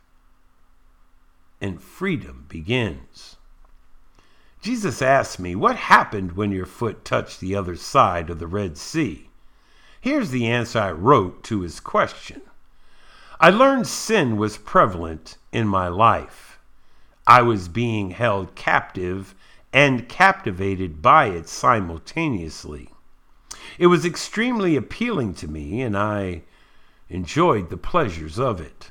and 1.61 1.83
freedom 1.83 2.47
begins. 2.49 3.37
Jesus 4.61 5.03
asked 5.03 5.41
me, 5.41 5.57
What 5.57 5.75
happened 5.75 6.33
when 6.33 6.53
your 6.53 6.67
foot 6.67 7.05
touched 7.05 7.41
the 7.41 7.57
other 7.57 7.75
side 7.75 8.31
of 8.31 8.39
the 8.39 8.47
Red 8.47 8.79
Sea? 8.79 9.29
Here's 10.03 10.31
the 10.31 10.49
answer 10.49 10.81
I 10.81 10.91
wrote 10.91 11.45
to 11.45 11.61
his 11.61 11.79
question 11.79 12.43
I 13.39 13.51
learned 13.51 13.87
sin 13.87 14.37
was 14.37 14.59
prevalent 14.59 15.39
in 15.53 15.69
my 15.69 15.87
life. 15.87 16.59
I 17.25 17.43
was 17.43 17.69
being 17.69 18.11
held 18.11 18.57
captive 18.57 19.37
and 19.73 20.09
captivated 20.09 21.03
by 21.03 21.27
it 21.27 21.49
simultaneously. 21.49 22.89
It 23.79 23.87
was 23.87 24.05
extremely 24.05 24.75
appealing 24.75 25.35
to 25.35 25.47
me, 25.47 25.81
and 25.81 25.97
I 25.97 26.43
enjoyed 27.09 27.71
the 27.71 27.77
pleasures 27.77 28.41
of 28.41 28.61
it. 28.61 28.91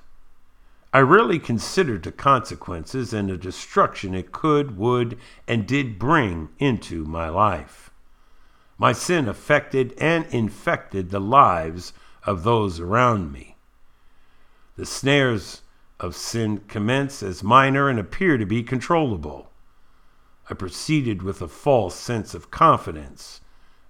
I 0.93 0.99
really 0.99 1.39
considered 1.39 2.03
the 2.03 2.13
consequences 2.13 3.11
and 3.11 3.29
the 3.29 3.35
destruction 3.35 4.15
it 4.15 4.31
could, 4.31 4.77
would, 4.77 5.17
and 5.45 5.67
did 5.67 5.99
bring 5.99 6.51
into 6.57 7.03
my 7.03 7.27
life. 7.27 7.90
My 8.81 8.93
sin 8.93 9.27
affected 9.27 9.93
and 9.99 10.25
infected 10.31 11.11
the 11.11 11.19
lives 11.19 11.93
of 12.23 12.41
those 12.41 12.79
around 12.79 13.31
me. 13.31 13.55
The 14.75 14.87
snares 14.87 15.61
of 15.99 16.15
sin 16.15 16.61
commence 16.67 17.21
as 17.21 17.43
minor 17.43 17.89
and 17.89 17.99
appear 17.99 18.39
to 18.39 18.45
be 18.47 18.63
controllable. 18.63 19.51
I 20.49 20.55
proceeded 20.55 21.21
with 21.21 21.43
a 21.43 21.47
false 21.47 21.93
sense 21.93 22.33
of 22.33 22.49
confidence, 22.49 23.41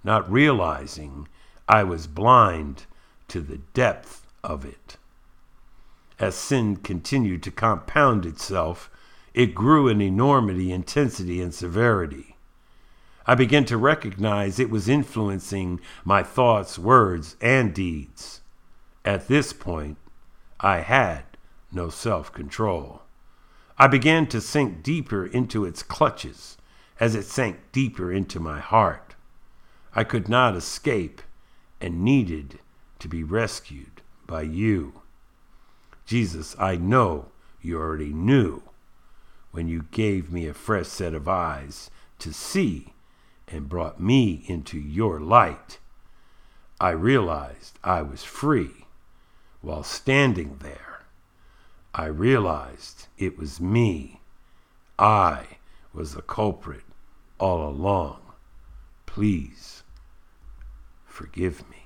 not 0.04 0.30
realizing 0.30 1.30
I 1.70 1.84
was 1.84 2.06
blind 2.06 2.86
to 3.30 3.40
the 3.40 3.60
depth 3.74 4.28
of 4.44 4.66
it. 4.66 4.98
As 6.20 6.36
sin 6.36 6.76
continued 6.76 7.44
to 7.44 7.52
compound 7.52 8.26
itself, 8.26 8.92
it 9.34 9.56
grew 9.56 9.88
in 9.88 10.02
enormity, 10.02 10.70
intensity, 10.70 11.42
and 11.42 11.54
severity. 11.54 12.31
I 13.26 13.36
began 13.36 13.66
to 13.66 13.78
recognize 13.78 14.60
it 14.60 14.70
was 14.70 14.90
influencing 14.90 15.80
my 16.04 16.24
thoughts, 16.24 16.80
words, 16.80 17.36
and 17.40 17.74
deeds. 17.74 18.42
At 19.06 19.28
this 19.28 19.54
point, 19.54 19.98
I 20.60 20.80
had 20.80 21.24
no 21.72 21.90
self 21.90 22.34
control. 22.34 23.04
I 23.78 23.88
began 23.88 24.28
to 24.28 24.42
sink 24.42 24.84
deeper 24.84 25.26
into 25.26 25.66
its 25.66 25.84
clutches 25.84 26.58
as 27.00 27.16
it 27.16 27.26
sank 27.26 27.58
deeper 27.72 28.12
into 28.12 28.40
my 28.40 28.60
heart. 28.60 29.16
I 29.96 30.04
could 30.04 30.30
not 30.30 30.56
escape 30.56 31.22
and 31.80 32.04
needed 32.04 32.60
to 33.00 33.08
be 33.08 33.24
rescued 33.24 34.02
by 34.28 34.44
you. 34.44 35.02
Jesus, 36.06 36.56
I 36.60 36.76
know 36.76 37.28
you 37.62 37.80
already 37.80 38.14
knew 38.14 38.62
when 39.52 39.68
you 39.68 39.86
gave 39.92 40.32
me 40.32 40.48
a 40.48 40.54
fresh 40.54 40.88
set 40.88 41.14
of 41.14 41.28
eyes 41.28 41.90
to 42.20 42.32
see 42.34 42.94
and 43.52 43.70
brought 43.70 44.00
me 44.00 44.44
into 44.48 44.80
your 44.80 45.20
light, 45.20 45.80
I 46.80 46.92
realized 46.92 47.78
I 47.84 48.02
was 48.02 48.24
free. 48.24 48.86
While 49.62 49.84
standing 49.84 50.58
there, 50.62 51.04
I 51.94 52.06
realized 52.06 53.08
it 53.18 53.38
was 53.38 53.60
me. 53.60 54.22
I 54.98 55.58
was 55.94 56.16
the 56.16 56.22
culprit 56.22 56.84
all 57.40 57.68
along. 57.68 58.22
Please 59.06 59.84
forgive 61.06 61.70
me. 61.70 61.81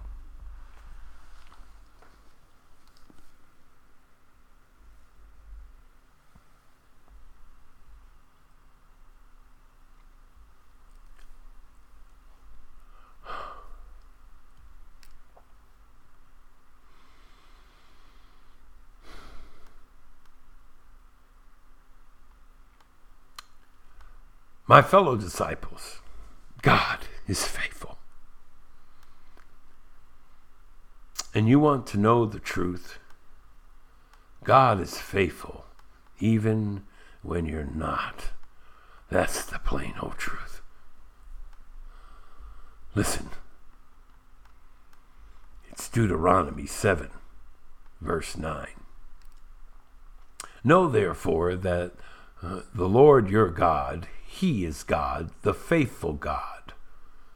My 24.68 24.82
fellow 24.82 25.16
disciples, 25.16 26.00
God 26.62 27.00
is 27.28 27.46
faithful. 27.46 27.98
And 31.34 31.48
you 31.48 31.60
want 31.60 31.86
to 31.88 31.98
know 31.98 32.26
the 32.26 32.40
truth? 32.40 32.98
God 34.44 34.80
is 34.80 34.98
faithful 34.98 35.66
even 36.20 36.84
when 37.22 37.46
you're 37.46 37.66
not. 37.66 38.30
That's 39.10 39.46
the 39.46 39.60
plain 39.60 39.94
old 40.02 40.18
truth. 40.18 40.62
Listen. 42.96 43.30
It's 45.70 45.90
Deuteronomy 45.90 46.66
7, 46.66 47.10
verse 48.00 48.38
9. 48.38 48.68
Know 50.64 50.88
therefore 50.88 51.56
that 51.58 51.92
uh, 52.42 52.62
the 52.74 52.88
Lord 52.88 53.30
your 53.30 53.50
God, 53.50 54.08
he 54.36 54.66
is 54.66 54.84
God, 54.84 55.32
the 55.44 55.54
faithful 55.54 56.12
God, 56.12 56.74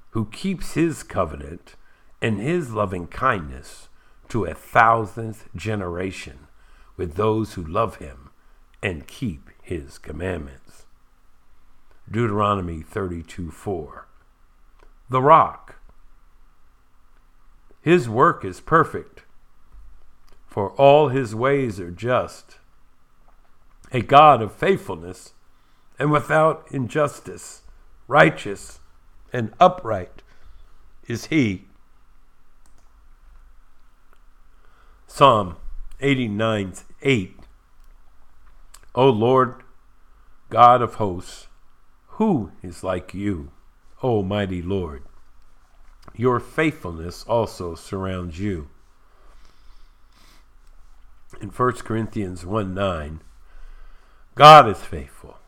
who 0.09 0.25
keeps 0.25 0.73
his 0.73 1.01
covenant 1.01 1.75
and 2.21 2.41
his 2.41 2.73
loving 2.73 3.07
kindness 3.07 3.87
to 4.27 4.43
a 4.43 4.53
thousandth 4.53 5.47
generation 5.55 6.47
with 6.97 7.15
those 7.15 7.53
who 7.53 7.63
love 7.63 7.95
him 7.95 8.31
and 8.83 9.07
keep 9.07 9.49
his 9.61 9.97
commandments. 9.97 10.85
Deuteronomy 12.11 12.81
32 12.81 13.49
4. 13.49 14.07
The 15.09 15.21
rock. 15.21 15.77
His 17.81 18.09
work 18.09 18.43
is 18.43 18.59
perfect, 18.59 19.23
for 20.45 20.71
all 20.71 21.07
his 21.07 21.33
ways 21.33 21.79
are 21.79 21.91
just. 21.91 22.57
A 23.93 24.01
God 24.01 24.41
of 24.41 24.53
faithfulness 24.53 25.33
and 25.99 26.11
without 26.11 26.65
injustice, 26.71 27.61
righteous 28.07 28.79
and 29.33 29.53
upright 29.59 30.23
is 31.07 31.25
he. 31.25 31.65
Psalm 35.05 35.57
89 35.99 36.73
8. 37.01 37.35
O 38.95 39.09
Lord, 39.09 39.55
God 40.49 40.81
of 40.81 40.95
hosts, 40.95 41.47
who 42.13 42.51
is 42.63 42.83
like 42.83 43.13
you, 43.13 43.51
O 44.01 44.23
mighty 44.23 44.61
Lord? 44.61 45.03
Your 46.15 46.39
faithfulness 46.39 47.23
also 47.23 47.75
surrounds 47.75 48.39
you. 48.39 48.69
In 51.41 51.49
1 51.49 51.71
Corinthians 51.73 52.45
1 52.45 52.73
9, 52.73 53.21
God 54.35 54.69
is 54.69 54.79
faithful 54.79 55.38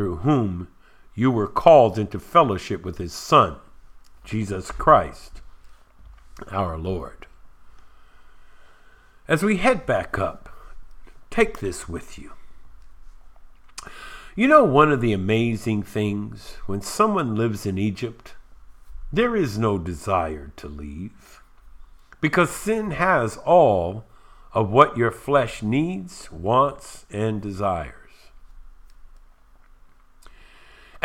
through 0.00 0.16
whom 0.16 0.66
you 1.14 1.30
were 1.30 1.46
called 1.46 1.98
into 1.98 2.18
fellowship 2.18 2.86
with 2.86 2.96
his 2.96 3.12
Son, 3.12 3.56
Jesus 4.24 4.70
Christ, 4.70 5.42
our 6.50 6.78
Lord. 6.78 7.26
As 9.28 9.42
we 9.42 9.58
head 9.58 9.84
back 9.84 10.18
up, 10.18 10.48
take 11.28 11.58
this 11.58 11.86
with 11.86 12.18
you. 12.18 12.32
You 14.34 14.48
know, 14.48 14.64
one 14.64 14.90
of 14.90 15.02
the 15.02 15.12
amazing 15.12 15.82
things 15.82 16.56
when 16.64 16.80
someone 16.80 17.36
lives 17.36 17.66
in 17.66 17.76
Egypt, 17.76 18.36
there 19.12 19.36
is 19.36 19.58
no 19.58 19.76
desire 19.76 20.50
to 20.56 20.66
leave 20.66 21.42
because 22.22 22.48
sin 22.48 22.92
has 22.92 23.36
all 23.36 24.06
of 24.54 24.70
what 24.70 24.96
your 24.96 25.10
flesh 25.10 25.62
needs, 25.62 26.32
wants, 26.32 27.04
and 27.10 27.42
desires. 27.42 27.99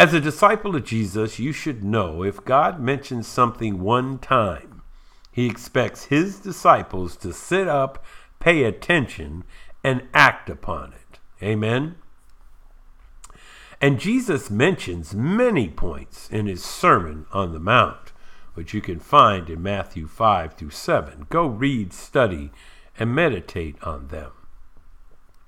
As 0.06 0.14
a 0.14 0.22
disciple 0.22 0.76
of 0.76 0.86
Jesus, 0.86 1.40
you 1.40 1.52
should 1.52 1.84
know 1.84 2.22
if 2.22 2.46
God 2.46 2.80
mentions 2.80 3.26
something 3.26 3.80
one 3.80 4.20
time, 4.20 4.84
he 5.32 5.48
expects 5.48 6.06
his 6.06 6.38
disciples 6.38 7.18
to 7.18 7.34
sit 7.34 7.68
up, 7.68 8.06
pay 8.40 8.66
attention, 8.66 9.46
and 9.84 10.08
act 10.14 10.48
upon 10.48 10.94
it. 10.94 11.18
Amen? 11.42 11.96
And 13.82 14.00
Jesus 14.00 14.52
mentions 14.52 15.16
many 15.16 15.70
points 15.70 16.30
in 16.30 16.46
his 16.46 16.64
Sermon 16.64 17.26
on 17.32 17.52
the 17.52 17.60
Mount, 17.60 18.12
which 18.54 18.76
you 18.76 18.82
can 18.82 19.00
find 19.00 19.50
in 19.50 19.64
Matthew 19.64 20.06
5 20.06 20.54
through 20.54 20.70
7. 20.70 21.26
Go 21.32 21.48
read, 21.48 21.94
study, 21.94 22.52
and 23.00 23.16
meditate 23.16 23.82
on 23.82 24.10
them. 24.10 24.34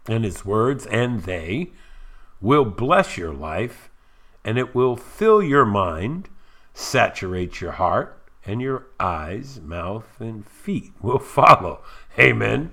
And 0.08 0.24
his 0.24 0.44
words, 0.44 0.88
and 0.88 1.26
they, 1.26 1.74
will 2.42 2.66
bless 2.66 3.20
your 3.20 3.36
life 3.36 3.92
and 4.48 4.58
it 4.58 4.74
will 4.74 4.96
fill 4.96 5.44
your 5.44 5.66
mind, 5.66 6.30
saturate 6.74 7.60
your 7.60 7.74
heart, 7.74 8.18
and 8.46 8.62
your 8.62 8.86
eyes, 8.98 9.60
mouth, 9.60 10.22
and 10.22 10.48
feet 10.48 10.94
will 11.02 11.20
follow. 11.20 11.84
Amen. 12.18 12.72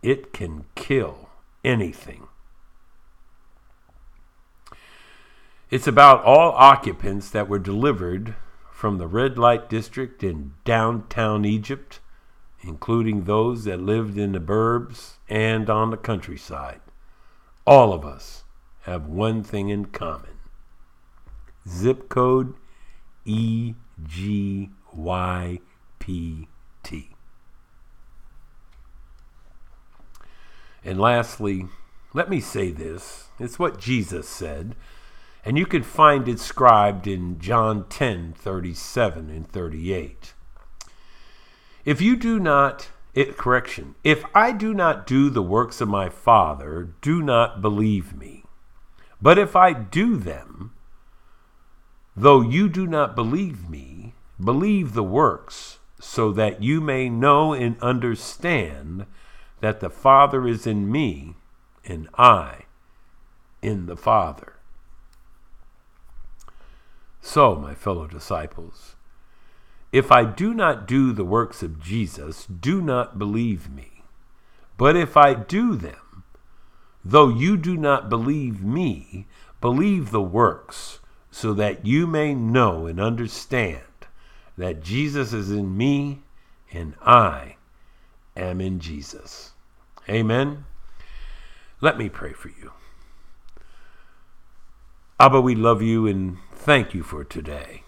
it 0.02 0.34
can 0.34 0.66
kill 0.74 1.30
anything. 1.64 2.28
It's 5.70 5.88
about 5.88 6.24
all 6.24 6.52
occupants 6.54 7.30
that 7.30 7.48
were 7.48 7.60
delivered 7.60 8.36
from 8.82 8.98
the 8.98 9.06
red 9.06 9.38
light 9.38 9.70
district 9.70 10.24
in 10.24 10.56
downtown 10.66 11.46
Egypt, 11.46 12.00
including 12.62 13.26
those 13.26 13.64
that 13.66 13.80
lived 13.80 14.18
in 14.18 14.32
the 14.32 14.40
burbs 14.40 15.18
and 15.30 15.70
on 15.70 15.92
the 15.92 15.98
countryside. 15.98 16.82
All 17.68 17.94
of 17.94 18.04
us 18.04 18.44
have 18.86 19.06
one 19.06 19.44
thing 19.44 19.70
in 19.70 19.86
common 19.86 20.32
zip 21.70 22.10
code 22.10 22.56
EGYPT. 23.28 23.76
And 30.84 31.00
lastly, 31.00 31.68
let 32.16 32.32
me 32.32 32.40
say 32.40 32.72
this 32.72 33.28
it's 33.40 33.60
what 33.60 33.80
Jesus 33.80 34.28
said 34.28 34.76
and 35.44 35.58
you 35.58 35.66
can 35.66 35.84
find 35.84 36.28
it 36.28 36.40
scribed 36.40 37.08
in 37.08 37.40
John 37.40 37.88
10 37.90 38.34
37 38.34 39.30
and 39.30 39.48
38. 39.48 40.34
If 41.84 42.00
you 42.02 42.16
do 42.16 42.40
not, 42.40 42.90
it, 43.14 43.38
correction, 43.38 43.96
if 44.04 44.24
I 44.36 44.52
do 44.52 44.74
not 44.74 45.08
do 45.08 45.30
the 45.30 45.42
works 45.42 45.82
of 45.82 45.88
my 45.88 46.10
Father, 46.10 46.90
do 47.02 47.22
not 47.22 47.62
believe 47.62 48.16
me. 48.16 48.44
But 49.22 49.40
if 49.40 49.56
I 49.56 49.74
do 49.74 50.18
them, 50.18 50.74
though 52.16 52.42
you 52.42 52.70
do 52.70 52.86
not 52.86 53.16
believe 53.16 53.70
me, 53.70 54.14
believe 54.44 54.94
the 54.94 55.04
works, 55.04 55.80
so 56.00 56.32
that 56.32 56.64
you 56.64 56.82
may 56.82 57.10
know 57.10 57.54
and 57.54 57.82
understand 57.82 59.06
that 59.60 59.80
the 59.80 59.90
Father 59.90 60.48
is 60.48 60.66
in 60.66 60.92
me, 60.92 61.36
and 61.86 62.08
I 62.16 62.66
in 63.62 63.86
the 63.86 63.98
Father. 63.98 64.61
So, 67.22 67.56
my 67.56 67.76
fellow 67.76 68.08
disciples, 68.08 68.96
if 69.92 70.12
I 70.12 70.24
do 70.26 70.54
not 70.54 70.88
do 70.88 71.12
the 71.12 71.26
works 71.26 71.62
of 71.62 71.80
Jesus, 71.80 72.46
do 72.46 72.82
not 72.82 73.20
believe 73.20 73.70
me. 73.70 74.04
But 74.78 74.96
if 74.96 75.16
I 75.16 75.34
do 75.36 75.76
them, 75.76 76.24
though 77.06 77.30
you 77.30 77.58
do 77.58 77.78
not 77.78 78.10
believe 78.10 78.64
me, 78.64 79.28
believe 79.60 80.12
the 80.12 80.22
works, 80.22 81.00
so 81.30 81.54
that 81.54 81.86
you 81.86 82.08
may 82.08 82.34
know 82.34 82.88
and 82.88 83.00
understand 83.00 83.84
that 84.58 84.84
Jesus 84.84 85.32
is 85.32 85.52
in 85.52 85.78
me 85.78 86.22
and 86.72 86.96
I 87.02 87.58
am 88.36 88.60
in 88.60 88.80
Jesus. 88.80 89.52
Amen. 90.10 90.66
Let 91.80 91.98
me 91.98 92.10
pray 92.10 92.34
for 92.34 92.50
you. 92.50 92.72
Abba, 95.20 95.40
we 95.40 95.56
love 95.56 95.82
you 95.82 96.08
and 96.08 96.38
thank 96.64 96.94
you 96.94 97.02
for 97.02 97.24
today. 97.24 97.82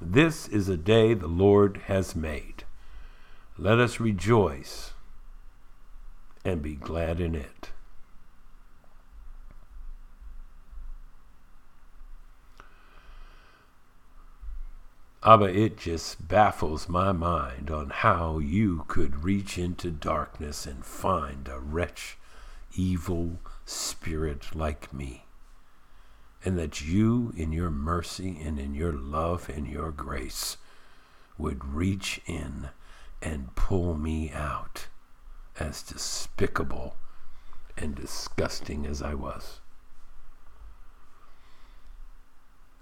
This 0.00 0.48
is 0.48 0.70
a 0.70 0.78
day 0.78 1.12
the 1.12 1.26
Lord 1.26 1.82
has 1.88 2.16
made. 2.16 2.64
Let 3.58 3.78
us 3.78 4.00
rejoice 4.00 4.94
and 6.42 6.62
be 6.62 6.74
glad 6.74 7.20
in 7.20 7.34
it. 7.34 7.68
Abba, 15.22 15.54
it 15.54 15.76
just 15.76 16.26
baffles 16.26 16.88
my 16.88 17.12
mind 17.12 17.70
on 17.70 17.90
how 17.90 18.38
you 18.38 18.86
could 18.88 19.22
reach 19.22 19.58
into 19.58 19.90
darkness 19.90 20.64
and 20.64 20.82
find 20.82 21.46
a 21.46 21.60
wretch, 21.60 22.16
evil 22.74 23.38
spirit 23.66 24.54
like 24.54 24.94
me 24.94 25.23
and 26.44 26.58
that 26.58 26.82
you, 26.82 27.32
in 27.36 27.52
your 27.52 27.70
mercy 27.70 28.38
and 28.42 28.58
in 28.58 28.74
your 28.74 28.92
love 28.92 29.48
and 29.48 29.66
your 29.66 29.90
grace, 29.90 30.58
would 31.38 31.64
reach 31.64 32.20
in 32.26 32.68
and 33.22 33.54
pull 33.56 33.96
me 33.96 34.30
out, 34.30 34.88
as 35.58 35.82
despicable 35.82 36.96
and 37.76 37.94
disgusting 37.94 38.86
as 38.86 39.00
I 39.00 39.14
was. 39.14 39.60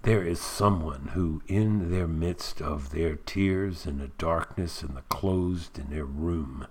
There 0.01 0.23
is 0.23 0.41
someone 0.41 1.11
who, 1.13 1.41
in 1.47 1.89
their 1.89 2.09
midst 2.09 2.61
of 2.61 2.89
their 2.91 3.15
tears 3.15 3.85
and 3.85 4.01
the 4.01 4.09
darkness 4.09 4.83
and 4.83 4.97
the 4.97 5.03
closed 5.03 5.79
in 5.79 5.89
their 5.89 6.03
room, 6.03 6.67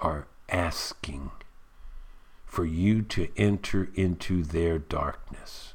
are 0.00 0.26
asking 0.48 1.30
for 2.50 2.64
you 2.64 3.00
to 3.00 3.28
enter 3.36 3.90
into 3.94 4.42
their 4.42 4.76
darkness. 4.76 5.74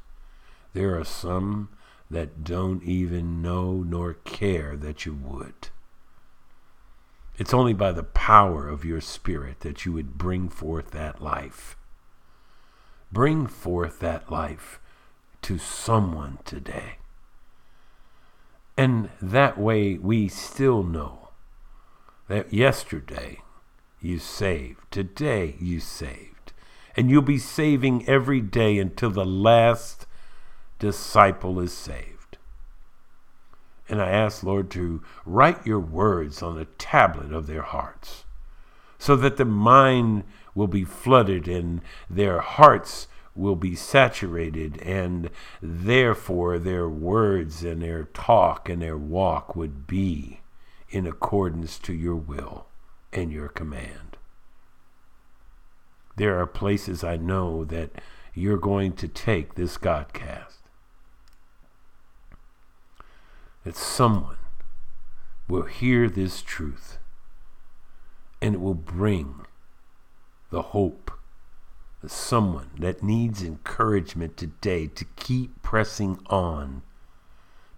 There 0.74 0.98
are 0.98 1.04
some 1.04 1.70
that 2.10 2.44
don't 2.44 2.82
even 2.82 3.40
know 3.40 3.76
nor 3.76 4.12
care 4.12 4.76
that 4.76 5.06
you 5.06 5.14
would. 5.14 5.70
It's 7.38 7.54
only 7.54 7.72
by 7.72 7.92
the 7.92 8.02
power 8.02 8.68
of 8.68 8.84
your 8.84 9.00
spirit 9.00 9.60
that 9.60 9.86
you 9.86 9.92
would 9.92 10.18
bring 10.18 10.50
forth 10.50 10.90
that 10.90 11.22
life. 11.22 11.78
Bring 13.10 13.46
forth 13.46 13.98
that 14.00 14.30
life 14.30 14.78
to 15.42 15.56
someone 15.56 16.38
today. 16.44 16.98
And 18.76 19.08
that 19.22 19.58
way 19.58 19.96
we 19.96 20.28
still 20.28 20.82
know 20.82 21.30
that 22.28 22.52
yesterday 22.52 23.40
you 23.98 24.18
saved, 24.18 24.80
today 24.90 25.56
you 25.58 25.80
saved, 25.80 26.35
and 26.96 27.10
you'll 27.10 27.22
be 27.22 27.38
saving 27.38 28.08
every 28.08 28.40
day 28.40 28.78
until 28.78 29.10
the 29.10 29.24
last 29.24 30.06
disciple 30.78 31.60
is 31.60 31.72
saved. 31.72 32.38
And 33.88 34.02
I 34.02 34.10
ask, 34.10 34.42
Lord, 34.42 34.70
to 34.72 35.02
write 35.24 35.66
your 35.66 35.78
words 35.78 36.42
on 36.42 36.56
the 36.56 36.64
tablet 36.64 37.32
of 37.32 37.46
their 37.46 37.62
hearts 37.62 38.24
so 38.98 39.14
that 39.16 39.36
their 39.36 39.46
mind 39.46 40.24
will 40.54 40.66
be 40.66 40.84
flooded 40.84 41.46
and 41.46 41.82
their 42.08 42.40
hearts 42.40 43.08
will 43.34 43.56
be 43.56 43.74
saturated, 43.74 44.80
and 44.80 45.28
therefore 45.60 46.58
their 46.58 46.88
words 46.88 47.62
and 47.62 47.82
their 47.82 48.04
talk 48.04 48.68
and 48.68 48.80
their 48.80 48.96
walk 48.96 49.54
would 49.54 49.86
be 49.86 50.40
in 50.88 51.06
accordance 51.06 51.78
to 51.78 51.92
your 51.92 52.16
will 52.16 52.66
and 53.12 53.30
your 53.30 53.48
command. 53.48 54.15
There 56.16 56.40
are 56.40 56.46
places 56.46 57.04
I 57.04 57.16
know 57.16 57.64
that 57.64 57.90
you're 58.34 58.58
going 58.58 58.92
to 58.94 59.08
take 59.08 59.54
this 59.54 59.78
Godcast. 59.78 60.58
That 63.64 63.76
someone 63.76 64.36
will 65.48 65.62
hear 65.62 66.08
this 66.08 66.42
truth 66.42 66.98
and 68.40 68.54
it 68.54 68.60
will 68.60 68.74
bring 68.74 69.46
the 70.50 70.62
hope 70.62 71.10
that 72.02 72.10
someone 72.10 72.70
that 72.78 73.02
needs 73.02 73.42
encouragement 73.42 74.36
today 74.36 74.86
to 74.86 75.04
keep 75.16 75.62
pressing 75.62 76.18
on 76.26 76.82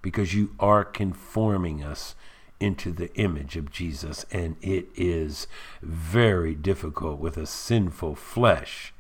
because 0.03 0.35
you 0.35 0.55
are 0.59 0.85
conforming 0.85 1.83
us 1.83 2.15
into 2.61 2.93
the 2.93 3.15
image 3.15 3.57
of 3.57 3.71
Jesus. 3.71 4.25
And 4.31 4.57
it 4.61 4.89
is 4.97 5.47
very 5.83 6.55
difficult 6.55 7.19
with 7.19 7.37
a 7.37 7.47
sinful 7.47 8.15
flesh, 8.17 8.93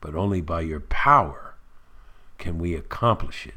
but 0.00 0.14
only 0.14 0.40
by 0.40 0.62
your 0.62 0.80
power 0.80 1.54
can 2.38 2.58
we 2.58 2.74
accomplish 2.74 3.46
it. 3.46 3.54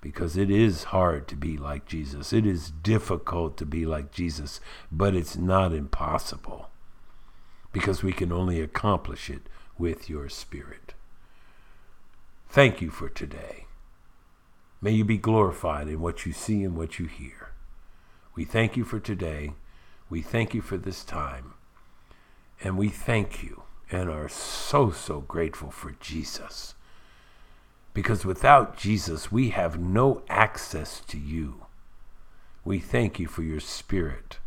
Because 0.00 0.36
it 0.36 0.50
is 0.50 0.84
hard 0.84 1.26
to 1.28 1.36
be 1.36 1.56
like 1.56 1.84
Jesus. 1.84 2.32
It 2.32 2.46
is 2.46 2.70
difficult 2.70 3.56
to 3.56 3.66
be 3.66 3.84
like 3.84 4.12
Jesus, 4.12 4.60
but 4.92 5.14
it's 5.14 5.36
not 5.36 5.72
impossible. 5.72 6.70
Because 7.72 8.02
we 8.02 8.12
can 8.12 8.32
only 8.32 8.60
accomplish 8.60 9.28
it 9.28 9.42
with 9.76 10.08
your 10.08 10.28
spirit. 10.28 10.94
Thank 12.48 12.80
you 12.80 12.90
for 12.90 13.08
today. 13.08 13.66
May 14.80 14.92
you 14.92 15.04
be 15.04 15.18
glorified 15.18 15.88
in 15.88 16.00
what 16.00 16.24
you 16.24 16.32
see 16.32 16.62
and 16.62 16.76
what 16.76 16.98
you 16.98 17.06
hear. 17.06 17.47
We 18.38 18.44
thank 18.44 18.76
you 18.76 18.84
for 18.84 19.00
today. 19.00 19.54
We 20.08 20.22
thank 20.22 20.54
you 20.54 20.60
for 20.62 20.76
this 20.76 21.02
time. 21.02 21.54
And 22.62 22.78
we 22.78 22.88
thank 22.88 23.42
you 23.42 23.64
and 23.90 24.08
are 24.08 24.28
so, 24.28 24.92
so 24.92 25.22
grateful 25.22 25.72
for 25.72 25.96
Jesus. 25.98 26.76
Because 27.94 28.24
without 28.24 28.76
Jesus, 28.76 29.32
we 29.32 29.50
have 29.50 29.80
no 29.80 30.22
access 30.28 31.00
to 31.08 31.18
you. 31.18 31.66
We 32.64 32.78
thank 32.78 33.18
you 33.18 33.26
for 33.26 33.42
your 33.42 33.58
Spirit 33.58 34.38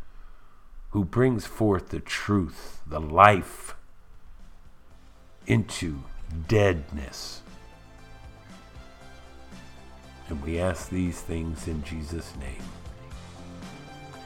who 0.92 1.04
brings 1.04 1.46
forth 1.46 1.90
the 1.90 2.00
truth, 2.00 2.80
the 2.88 3.02
life, 3.02 3.76
into 5.48 6.02
deadness. 6.48 7.42
And 10.30 10.42
we 10.42 10.60
ask 10.60 10.90
these 10.90 11.20
things 11.20 11.68
in 11.68 11.84
Jesus' 11.84 12.34
name. 12.40 12.81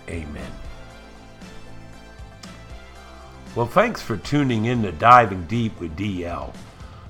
Amen. 0.09 0.51
Well, 3.55 3.67
thanks 3.67 4.01
for 4.01 4.17
tuning 4.17 4.65
in 4.65 4.83
to 4.83 4.91
Diving 4.91 5.45
Deep 5.45 5.79
with 5.79 5.95
DL. 5.95 6.53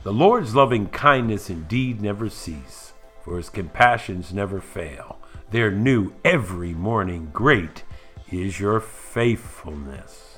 The 0.04 0.14
Lord's 0.14 0.54
loving 0.54 0.88
kindness 0.89 1.50
indeed 1.50 2.02
never 2.02 2.30
cease, 2.30 2.93
for 3.24 3.38
his 3.38 3.50
compassions 3.50 4.32
never 4.32 4.62
fail. 4.62 5.18
They're 5.50 5.72
new 5.72 6.14
every 6.24 6.74
morning. 6.74 7.32
Great 7.34 7.84
is 8.32 8.60
your 8.60 8.80
faithfulness. 8.80 10.38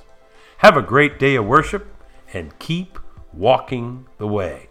Have 0.60 0.78
a 0.78 0.82
great 0.82 1.20
day 1.20 1.36
of 1.36 1.46
worship 1.46 1.94
and 2.34 2.58
keep 2.60 2.98
walking 3.34 4.08
the 4.18 4.28
way. 4.28 4.67